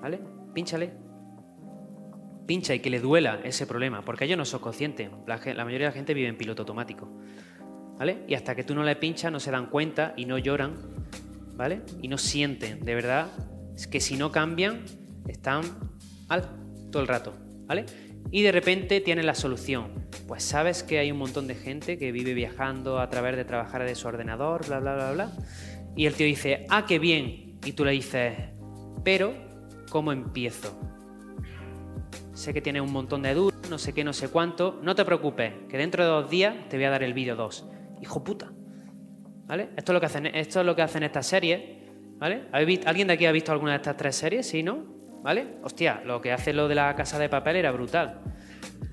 ¿Vale? 0.00 0.35
Pínchale. 0.56 0.90
Pincha 2.46 2.74
y 2.74 2.80
que 2.80 2.88
le 2.88 2.98
duela 2.98 3.40
ese 3.44 3.66
problema, 3.66 4.02
porque 4.02 4.24
ellos 4.24 4.38
no 4.38 4.46
son 4.46 4.60
conscientes. 4.60 5.10
La, 5.26 5.36
mayoría 5.66 5.88
de 5.88 5.92
la 5.92 5.92
gente 5.92 6.14
vive 6.14 6.28
en 6.28 6.38
piloto 6.38 6.62
automático. 6.62 7.10
¿Vale? 7.98 8.24
Y 8.26 8.32
hasta 8.32 8.54
que 8.54 8.64
tú 8.64 8.74
no 8.74 8.82
le 8.82 8.96
pinchas, 8.96 9.30
no 9.30 9.38
se 9.38 9.50
dan 9.50 9.66
cuenta 9.66 10.14
y 10.16 10.24
no 10.24 10.38
lloran, 10.38 10.72
¿vale? 11.56 11.82
Y 12.00 12.08
no 12.08 12.16
sienten, 12.16 12.86
de 12.86 12.94
verdad, 12.94 13.28
es 13.74 13.86
que 13.86 14.00
si 14.00 14.16
no 14.16 14.32
cambian, 14.32 14.86
están 15.28 15.62
mal 16.26 16.48
todo 16.90 17.02
el 17.02 17.08
rato, 17.08 17.34
¿vale? 17.66 17.84
Y 18.30 18.40
de 18.40 18.50
repente 18.50 19.02
tienen 19.02 19.26
la 19.26 19.34
solución. 19.34 20.06
Pues 20.26 20.42
sabes 20.42 20.82
que 20.82 20.98
hay 20.98 21.12
un 21.12 21.18
montón 21.18 21.46
de 21.48 21.54
gente 21.54 21.98
que 21.98 22.12
vive 22.12 22.32
viajando 22.32 22.98
a 22.98 23.10
través 23.10 23.36
de 23.36 23.44
trabajar 23.44 23.84
de 23.84 23.94
su 23.94 24.08
ordenador, 24.08 24.66
bla, 24.66 24.80
bla, 24.80 24.94
bla, 24.94 25.12
bla. 25.12 25.32
Y 25.96 26.06
el 26.06 26.14
tío 26.14 26.26
dice, 26.26 26.64
ah, 26.70 26.86
qué 26.86 26.98
bien. 26.98 27.58
Y 27.62 27.72
tú 27.72 27.84
le 27.84 27.90
dices, 27.90 28.34
pero 29.04 29.45
¿cómo 29.96 30.12
empiezo? 30.12 30.78
Sé 32.34 32.52
que 32.52 32.60
tienes 32.60 32.82
un 32.82 32.92
montón 32.92 33.22
de 33.22 33.32
dudas, 33.32 33.70
no 33.70 33.78
sé 33.78 33.94
qué, 33.94 34.04
no 34.04 34.12
sé 34.12 34.28
cuánto. 34.28 34.78
No 34.82 34.94
te 34.94 35.06
preocupes, 35.06 35.54
que 35.70 35.78
dentro 35.78 36.04
de 36.04 36.10
dos 36.10 36.28
días 36.28 36.54
te 36.68 36.76
voy 36.76 36.84
a 36.84 36.90
dar 36.90 37.02
el 37.02 37.14
vídeo 37.14 37.34
2. 37.34 37.64
Hijo 38.02 38.22
puta. 38.22 38.52
¿Vale? 39.46 39.70
Esto 39.74 39.92
es 39.92 39.94
lo 39.94 40.00
que 40.00 40.04
hacen, 40.04 40.26
esto 40.26 40.60
es 40.60 40.66
lo 40.66 40.76
que 40.76 40.82
hacen 40.82 41.02
estas 41.02 41.26
series. 41.26 41.62
¿Vale? 42.18 42.42
¿Alguien 42.52 43.08
de 43.08 43.14
aquí 43.14 43.24
ha 43.24 43.32
visto 43.32 43.52
alguna 43.52 43.70
de 43.70 43.76
estas 43.78 43.96
tres 43.96 44.16
series? 44.16 44.46
¿Sí, 44.46 44.62
no? 44.62 44.84
¿Vale? 45.22 45.46
Hostia, 45.62 46.02
lo 46.04 46.20
que 46.20 46.30
hace 46.30 46.52
lo 46.52 46.68
de 46.68 46.74
la 46.74 46.94
casa 46.94 47.18
de 47.18 47.30
papel 47.30 47.56
era 47.56 47.72
brutal. 47.72 48.20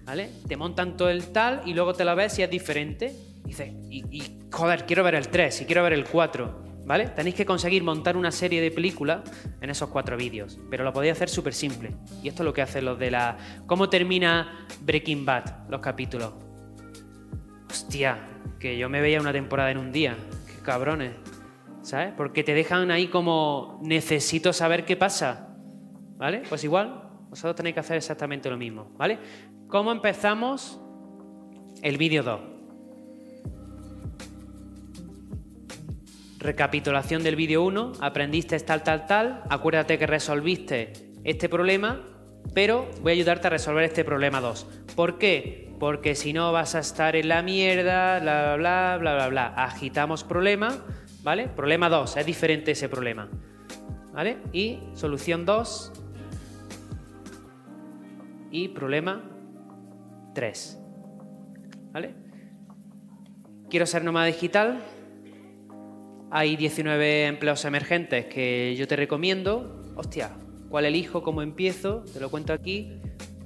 ¿Vale? 0.05 0.29
Te 0.47 0.55
montan 0.55 0.95
todo 0.95 1.09
el 1.09 1.33
tal 1.33 1.63
y 1.65 1.73
luego 1.73 1.93
te 1.93 2.05
lo 2.05 2.15
ves 2.15 2.39
y 2.39 2.43
es 2.43 2.49
diferente. 2.49 3.13
Y 3.43 3.49
dices, 3.49 3.73
y, 3.89 4.05
y 4.09 4.39
joder, 4.49 4.85
quiero 4.85 5.03
ver 5.03 5.15
el 5.15 5.27
3 5.27 5.63
y 5.63 5.65
quiero 5.65 5.83
ver 5.83 5.91
el 5.91 6.05
4. 6.05 6.63
¿Vale? 6.85 7.07
Tenéis 7.09 7.35
que 7.35 7.45
conseguir 7.45 7.83
montar 7.83 8.17
una 8.17 8.31
serie 8.31 8.61
de 8.61 8.69
películas 8.69 9.21
en 9.61 9.69
esos 9.69 9.89
cuatro 9.89 10.17
vídeos, 10.17 10.59
pero 10.69 10.83
lo 10.83 10.91
podéis 10.91 11.13
hacer 11.13 11.29
súper 11.29 11.53
simple. 11.53 11.95
Y 12.21 12.27
esto 12.27 12.43
es 12.43 12.45
lo 12.45 12.53
que 12.53 12.61
hacen 12.61 12.85
los 12.85 12.99
de 12.99 13.11
la... 13.11 13.37
¿Cómo 13.65 13.89
termina 13.89 14.67
Breaking 14.81 15.25
Bad 15.25 15.69
los 15.69 15.79
capítulos? 15.79 16.33
Hostia, 17.69 18.19
que 18.59 18.77
yo 18.77 18.89
me 18.89 19.01
veía 19.01 19.21
una 19.21 19.31
temporada 19.31 19.71
en 19.71 19.77
un 19.77 19.91
día. 19.91 20.17
Qué 20.45 20.61
cabrones. 20.61 21.13
¿Sabes? 21.81 22.13
Porque 22.15 22.43
te 22.43 22.53
dejan 22.53 22.91
ahí 22.91 23.07
como 23.07 23.79
necesito 23.81 24.53
saber 24.53 24.85
qué 24.85 24.95
pasa. 24.95 25.55
¿Vale? 26.17 26.43
Pues 26.47 26.63
igual, 26.63 27.09
vosotros 27.29 27.55
tenéis 27.55 27.73
que 27.73 27.79
hacer 27.79 27.97
exactamente 27.97 28.49
lo 28.49 28.57
mismo. 28.57 28.91
¿Vale? 28.97 29.19
¿Cómo 29.67 29.91
empezamos 29.91 30.79
el 31.81 31.97
vídeo 31.97 32.23
2? 32.23 32.52
Recapitulación 36.43 37.23
del 37.23 37.35
vídeo 37.35 37.63
1, 37.63 37.93
aprendiste 38.01 38.59
tal, 38.59 38.83
tal, 38.83 39.07
tal, 39.07 39.43
acuérdate 39.49 39.97
que 39.97 40.05
resolviste 40.05 40.93
este 41.23 41.49
problema 41.49 42.01
pero 42.53 42.87
voy 43.01 43.13
a 43.13 43.15
ayudarte 43.15 43.47
a 43.47 43.49
resolver 43.49 43.83
este 43.83 44.03
problema 44.03 44.41
2. 44.41 44.67
¿Por 44.95 45.17
qué? 45.17 45.71
Porque 45.79 46.15
si 46.15 46.33
no 46.33 46.51
vas 46.51 46.75
a 46.75 46.79
estar 46.79 47.15
en 47.15 47.27
la 47.27 47.41
mierda, 47.41 48.19
bla, 48.19 48.55
bla, 48.55 48.97
bla, 48.99 49.13
bla, 49.15 49.27
bla. 49.29 49.47
Agitamos 49.55 50.23
problema, 50.23 50.77
¿vale? 51.23 51.47
Problema 51.47 51.89
2, 51.89 52.17
es 52.17 52.25
diferente 52.25 52.71
ese 52.71 52.89
problema. 52.89 53.29
¿Vale? 54.13 54.37
Y 54.51 54.79
solución 54.93 55.45
2 55.45 55.91
y 58.51 58.67
problema 58.67 59.23
3. 60.35 60.79
¿Vale? 61.91 62.13
Quiero 63.69 63.87
ser 63.87 64.03
nómada 64.03 64.27
digital. 64.27 64.83
Hay 66.35 66.55
19 66.55 67.27
empleos 67.27 67.63
emergentes 67.63 68.25
que 68.25 68.75
yo 68.75 68.87
te 68.87 68.95
recomiendo. 68.95 69.79
Hostia, 69.95 70.31
¿cuál 70.67 70.85
elijo? 70.85 71.21
¿Cómo 71.21 71.43
empiezo? 71.43 72.03
Te 72.11 72.19
lo 72.19 72.31
cuento 72.31 72.53
aquí. 72.53 72.99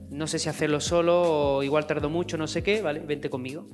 No 0.09 0.25
sé 0.25 0.39
si 0.39 0.47
hacerlo 0.47 0.79
solo 0.79 1.21
o 1.21 1.63
igual 1.63 1.85
tardo 1.85 2.09
mucho, 2.09 2.37
no 2.37 2.47
sé 2.47 2.63
qué, 2.63 2.81
¿vale? 2.81 3.01
Vente 3.01 3.29
conmigo. 3.29 3.67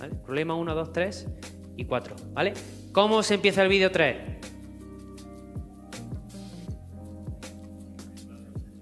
¿Vale? 0.00 0.14
Problema 0.24 0.54
1, 0.54 0.74
2, 0.74 0.90
3 0.90 1.28
y 1.76 1.84
4, 1.84 2.16
¿vale? 2.32 2.54
¿Cómo 2.92 3.22
se 3.22 3.34
empieza 3.34 3.62
el 3.62 3.68
vídeo 3.68 3.90
3? 3.90 4.16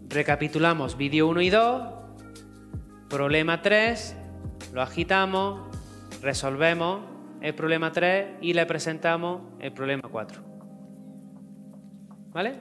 Recapitulamos 0.08 0.96
vídeo 0.96 1.26
1 1.26 1.40
y 1.40 1.50
2, 1.50 1.82
problema 3.08 3.60
3, 3.60 4.14
lo 4.72 4.82
agitamos, 4.82 5.62
resolvemos 6.22 7.13
el 7.40 7.54
problema 7.54 7.92
3 7.92 8.38
y 8.40 8.52
le 8.54 8.66
presentamos 8.66 9.42
el 9.60 9.72
problema 9.72 10.02
4. 10.10 10.42
¿Vale? 12.32 12.54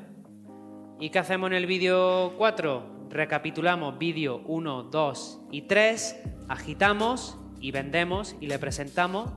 ¿Y 0.99 1.09
qué 1.09 1.19
hacemos 1.19 1.47
en 1.47 1.55
el 1.55 1.65
vídeo 1.65 2.33
4? 2.38 3.07
Recapitulamos 3.09 3.97
vídeo 3.97 4.41
1, 4.45 4.83
2 4.83 5.41
y 5.51 5.63
3, 5.63 6.23
agitamos 6.47 7.38
y 7.59 7.71
vendemos 7.71 8.36
y 8.39 8.47
le 8.47 8.59
presentamos 8.59 9.33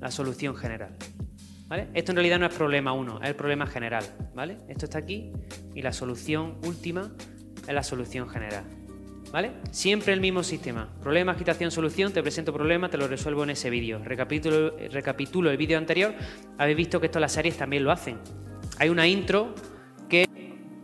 la 0.00 0.10
solución 0.10 0.54
general. 0.54 0.96
Esto 1.94 2.12
en 2.12 2.16
realidad 2.16 2.38
no 2.38 2.46
es 2.46 2.54
problema 2.54 2.92
1, 2.92 3.22
es 3.22 3.28
el 3.28 3.34
problema 3.34 3.66
general. 3.66 4.04
¿vale? 4.34 4.58
Esto 4.68 4.84
está 4.84 4.98
aquí 4.98 5.32
y 5.74 5.82
la 5.82 5.92
solución 5.92 6.58
última 6.64 7.12
es 7.66 7.74
la 7.74 7.82
solución 7.82 8.28
general. 8.28 8.64
¿Vale? 9.34 9.50
Siempre 9.72 10.12
el 10.12 10.20
mismo 10.20 10.44
sistema. 10.44 10.88
Problema, 11.02 11.32
agitación, 11.32 11.72
solución, 11.72 12.12
te 12.12 12.22
presento 12.22 12.52
problema, 12.52 12.88
te 12.88 12.96
lo 12.96 13.08
resuelvo 13.08 13.42
en 13.42 13.50
ese 13.50 13.68
vídeo. 13.68 13.98
Recapitulo, 13.98 14.76
recapitulo 14.92 15.50
el 15.50 15.56
vídeo 15.56 15.76
anterior, 15.76 16.14
habéis 16.56 16.76
visto 16.76 17.00
que 17.00 17.06
esto 17.06 17.18
las 17.18 17.32
series 17.32 17.56
también 17.56 17.82
lo 17.82 17.90
hacen. 17.90 18.20
Hay 18.78 18.90
una 18.90 19.08
intro 19.08 19.52
que 20.08 20.28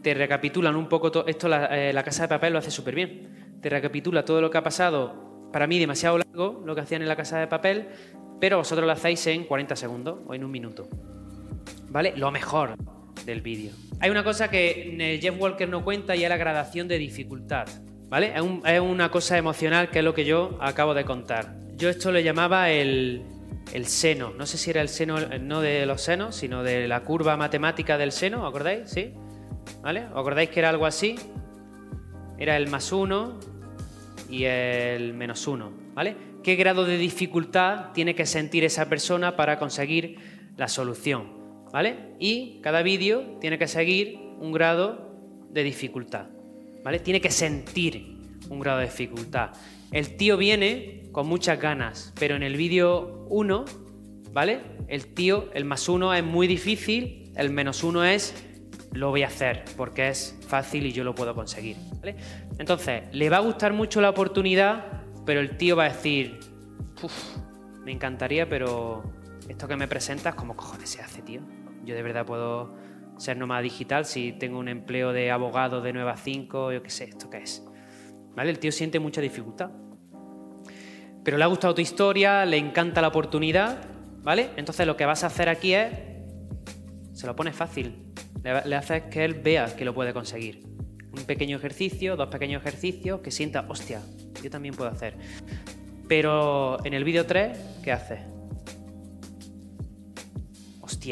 te 0.02 0.14
recapitulan 0.14 0.74
un 0.74 0.88
poco, 0.88 1.24
esto 1.28 1.46
la, 1.46 1.66
eh, 1.66 1.92
la 1.92 2.02
Casa 2.02 2.22
de 2.22 2.28
Papel 2.28 2.52
lo 2.52 2.58
hace 2.58 2.72
súper 2.72 2.96
bien. 2.96 3.58
Te 3.62 3.68
recapitula 3.68 4.24
todo 4.24 4.40
lo 4.40 4.50
que 4.50 4.58
ha 4.58 4.64
pasado, 4.64 5.48
para 5.52 5.68
mí 5.68 5.78
demasiado 5.78 6.18
largo, 6.18 6.60
lo 6.66 6.74
que 6.74 6.80
hacían 6.80 7.02
en 7.02 7.08
la 7.08 7.14
Casa 7.14 7.38
de 7.38 7.46
Papel, 7.46 7.86
pero 8.40 8.56
vosotros 8.56 8.84
lo 8.84 8.92
hacéis 8.92 9.24
en 9.28 9.44
40 9.44 9.76
segundos 9.76 10.18
o 10.26 10.34
en 10.34 10.42
un 10.42 10.50
minuto. 10.50 10.88
¿Vale? 11.88 12.14
Lo 12.16 12.32
mejor 12.32 12.74
del 13.24 13.42
vídeo. 13.42 13.70
Hay 14.00 14.10
una 14.10 14.24
cosa 14.24 14.50
que 14.50 15.20
Jeff 15.22 15.40
Walker 15.40 15.68
no 15.68 15.84
cuenta 15.84 16.16
y 16.16 16.24
es 16.24 16.28
la 16.28 16.36
gradación 16.36 16.88
de 16.88 16.98
dificultad. 16.98 17.68
¿Vale? 18.10 18.34
Es, 18.34 18.80
una 18.80 19.10
cosa 19.10 19.38
emocional 19.38 19.88
que 19.88 20.00
es 20.00 20.04
lo 20.04 20.12
que 20.12 20.26
yo 20.26 20.58
acabo 20.60 20.92
de 20.92 21.04
contar. 21.04 21.56
Yo 21.76 21.88
esto 21.88 22.12
le 22.12 22.22
llamaba 22.22 22.70
el, 22.70 23.22
el 23.72 23.86
seno. 23.86 24.32
No 24.36 24.44
sé 24.44 24.58
si 24.58 24.68
era 24.68 24.82
el 24.82 24.88
seno, 24.88 25.16
no 25.40 25.62
de 25.62 25.86
los 25.86 26.02
senos, 26.02 26.36
sino 26.36 26.62
de 26.62 26.86
la 26.88 27.00
curva 27.00 27.36
matemática 27.36 27.96
del 27.96 28.12
seno, 28.12 28.42
¿os 28.42 28.48
acordáis? 28.48 28.90
¿Sí? 28.90 29.14
¿Vale? 29.80 30.06
¿Os 30.06 30.18
acordáis 30.18 30.50
que 30.50 30.60
era 30.60 30.68
algo 30.68 30.84
así? 30.84 31.14
Era 32.36 32.56
el 32.56 32.68
más 32.68 32.92
uno 32.92 33.38
y 34.28 34.44
el 34.44 35.14
menos 35.14 35.46
uno, 35.46 35.72
¿vale? 35.94 36.30
qué 36.42 36.56
grado 36.56 36.84
de 36.84 36.96
dificultad 36.96 37.92
tiene 37.92 38.14
que 38.14 38.26
sentir 38.26 38.64
esa 38.64 38.88
persona 38.88 39.36
para 39.36 39.58
conseguir 39.58 40.16
la 40.56 40.68
solución. 40.68 41.38
¿Vale? 41.72 42.14
Y 42.18 42.60
cada 42.62 42.82
vídeo 42.82 43.38
tiene 43.40 43.56
que 43.56 43.68
seguir 43.68 44.18
un 44.40 44.50
grado 44.50 45.14
de 45.50 45.62
dificultad. 45.62 46.26
¿Vale? 46.82 47.00
Tiene 47.00 47.20
que 47.20 47.30
sentir 47.30 48.18
un 48.48 48.60
grado 48.60 48.78
de 48.78 48.86
dificultad. 48.86 49.50
El 49.92 50.16
tío 50.16 50.36
viene 50.36 51.08
con 51.12 51.26
muchas 51.26 51.60
ganas, 51.60 52.12
pero 52.18 52.36
en 52.36 52.42
el 52.42 52.56
vídeo 52.56 53.26
1, 53.28 53.64
¿vale? 54.32 54.60
El 54.88 55.08
tío, 55.08 55.50
el 55.52 55.64
más 55.64 55.88
uno 55.88 56.14
es 56.14 56.24
muy 56.24 56.46
difícil, 56.46 57.32
el 57.36 57.50
menos 57.50 57.84
uno 57.84 58.04
es 58.04 58.34
lo 58.92 59.10
voy 59.10 59.22
a 59.22 59.28
hacer 59.28 59.64
porque 59.76 60.08
es 60.08 60.36
fácil 60.48 60.84
y 60.86 60.92
yo 60.92 61.04
lo 61.04 61.14
puedo 61.14 61.34
conseguir. 61.34 61.76
¿vale? 62.00 62.16
Entonces, 62.58 63.04
le 63.12 63.30
va 63.30 63.36
a 63.36 63.40
gustar 63.40 63.72
mucho 63.72 64.00
la 64.00 64.10
oportunidad 64.10 65.00
pero 65.24 65.40
el 65.40 65.56
tío 65.56 65.76
va 65.76 65.84
a 65.84 65.88
decir, 65.90 66.40
me 67.84 67.92
encantaría, 67.92 68.48
pero 68.48 69.02
esto 69.48 69.68
que 69.68 69.76
me 69.76 69.86
presentas, 69.86 70.34
¿cómo 70.34 70.56
cojones 70.56 70.90
se 70.90 71.02
hace, 71.02 71.22
tío? 71.22 71.40
Yo 71.84 71.94
de 71.94 72.02
verdad 72.02 72.26
puedo 72.26 72.74
ser 73.20 73.36
nómada 73.36 73.60
digital 73.60 74.06
si 74.06 74.32
tengo 74.32 74.58
un 74.58 74.68
empleo 74.68 75.12
de 75.12 75.30
abogado 75.30 75.82
de 75.82 75.92
9 75.92 76.10
a 76.10 76.16
5, 76.16 76.72
yo 76.72 76.82
qué 76.82 76.88
sé, 76.88 77.04
¿esto 77.04 77.28
qué 77.28 77.38
es? 77.38 77.62
¿Vale? 78.34 78.50
El 78.50 78.58
tío 78.58 78.72
siente 78.72 78.98
mucha 78.98 79.20
dificultad. 79.20 79.70
Pero 81.22 81.36
le 81.36 81.44
ha 81.44 81.46
gustado 81.46 81.74
tu 81.74 81.82
historia, 81.82 82.46
le 82.46 82.56
encanta 82.56 83.02
la 83.02 83.08
oportunidad, 83.08 83.78
¿vale? 84.22 84.48
Entonces 84.56 84.86
lo 84.86 84.96
que 84.96 85.04
vas 85.04 85.22
a 85.22 85.26
hacer 85.26 85.50
aquí 85.50 85.74
es, 85.74 85.90
se 87.12 87.26
lo 87.26 87.36
pones 87.36 87.54
fácil, 87.54 87.94
le, 88.42 88.64
le 88.64 88.76
haces 88.76 89.02
que 89.04 89.26
él 89.26 89.34
vea 89.34 89.76
que 89.76 89.84
lo 89.84 89.92
puede 89.92 90.14
conseguir. 90.14 90.62
Un 91.12 91.24
pequeño 91.24 91.58
ejercicio, 91.58 92.16
dos 92.16 92.28
pequeños 92.28 92.62
ejercicios, 92.62 93.20
que 93.20 93.30
sienta, 93.30 93.66
hostia, 93.68 94.00
yo 94.42 94.48
también 94.48 94.74
puedo 94.74 94.88
hacer. 94.88 95.18
Pero 96.08 96.82
en 96.86 96.94
el 96.94 97.04
vídeo 97.04 97.26
3, 97.26 97.82
¿qué 97.84 97.92
hace? 97.92 98.39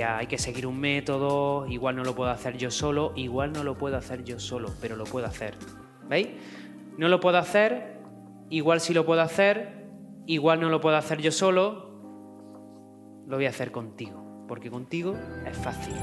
Hay 0.03 0.27
que 0.27 0.39
seguir 0.39 0.67
un 0.67 0.79
método, 0.79 1.67
igual 1.67 1.97
no 1.97 2.05
lo 2.05 2.15
puedo 2.15 2.31
hacer 2.31 2.57
yo 2.57 2.71
solo, 2.71 3.13
igual 3.17 3.53
no 3.53 3.65
lo 3.65 3.77
puedo 3.77 3.97
hacer 3.97 4.25
yo 4.25 4.39
solo, 4.39 4.71
pero 4.81 4.97
lo 4.97 5.05
puedo 5.05 5.27
hacer. 5.27 5.55
¿Veis? 6.09 6.29
No 6.97 7.09
lo 7.09 7.21
puedo 7.21 7.39
hacer, 7.39 8.01
igual 8.51 8.81
sí 8.81 8.95
lo 8.95 9.05
puedo 9.07 9.23
hacer, 9.23 9.87
igual 10.27 10.61
no 10.61 10.69
lo 10.69 10.81
puedo 10.81 10.97
hacer 10.97 11.21
yo 11.21 11.33
solo, 11.33 11.89
lo 13.27 13.37
voy 13.37 13.47
a 13.47 13.51
hacer 13.51 13.73
contigo, 13.73 14.45
porque 14.49 14.71
contigo 14.71 15.17
es 15.47 15.57
fácil. 15.57 15.95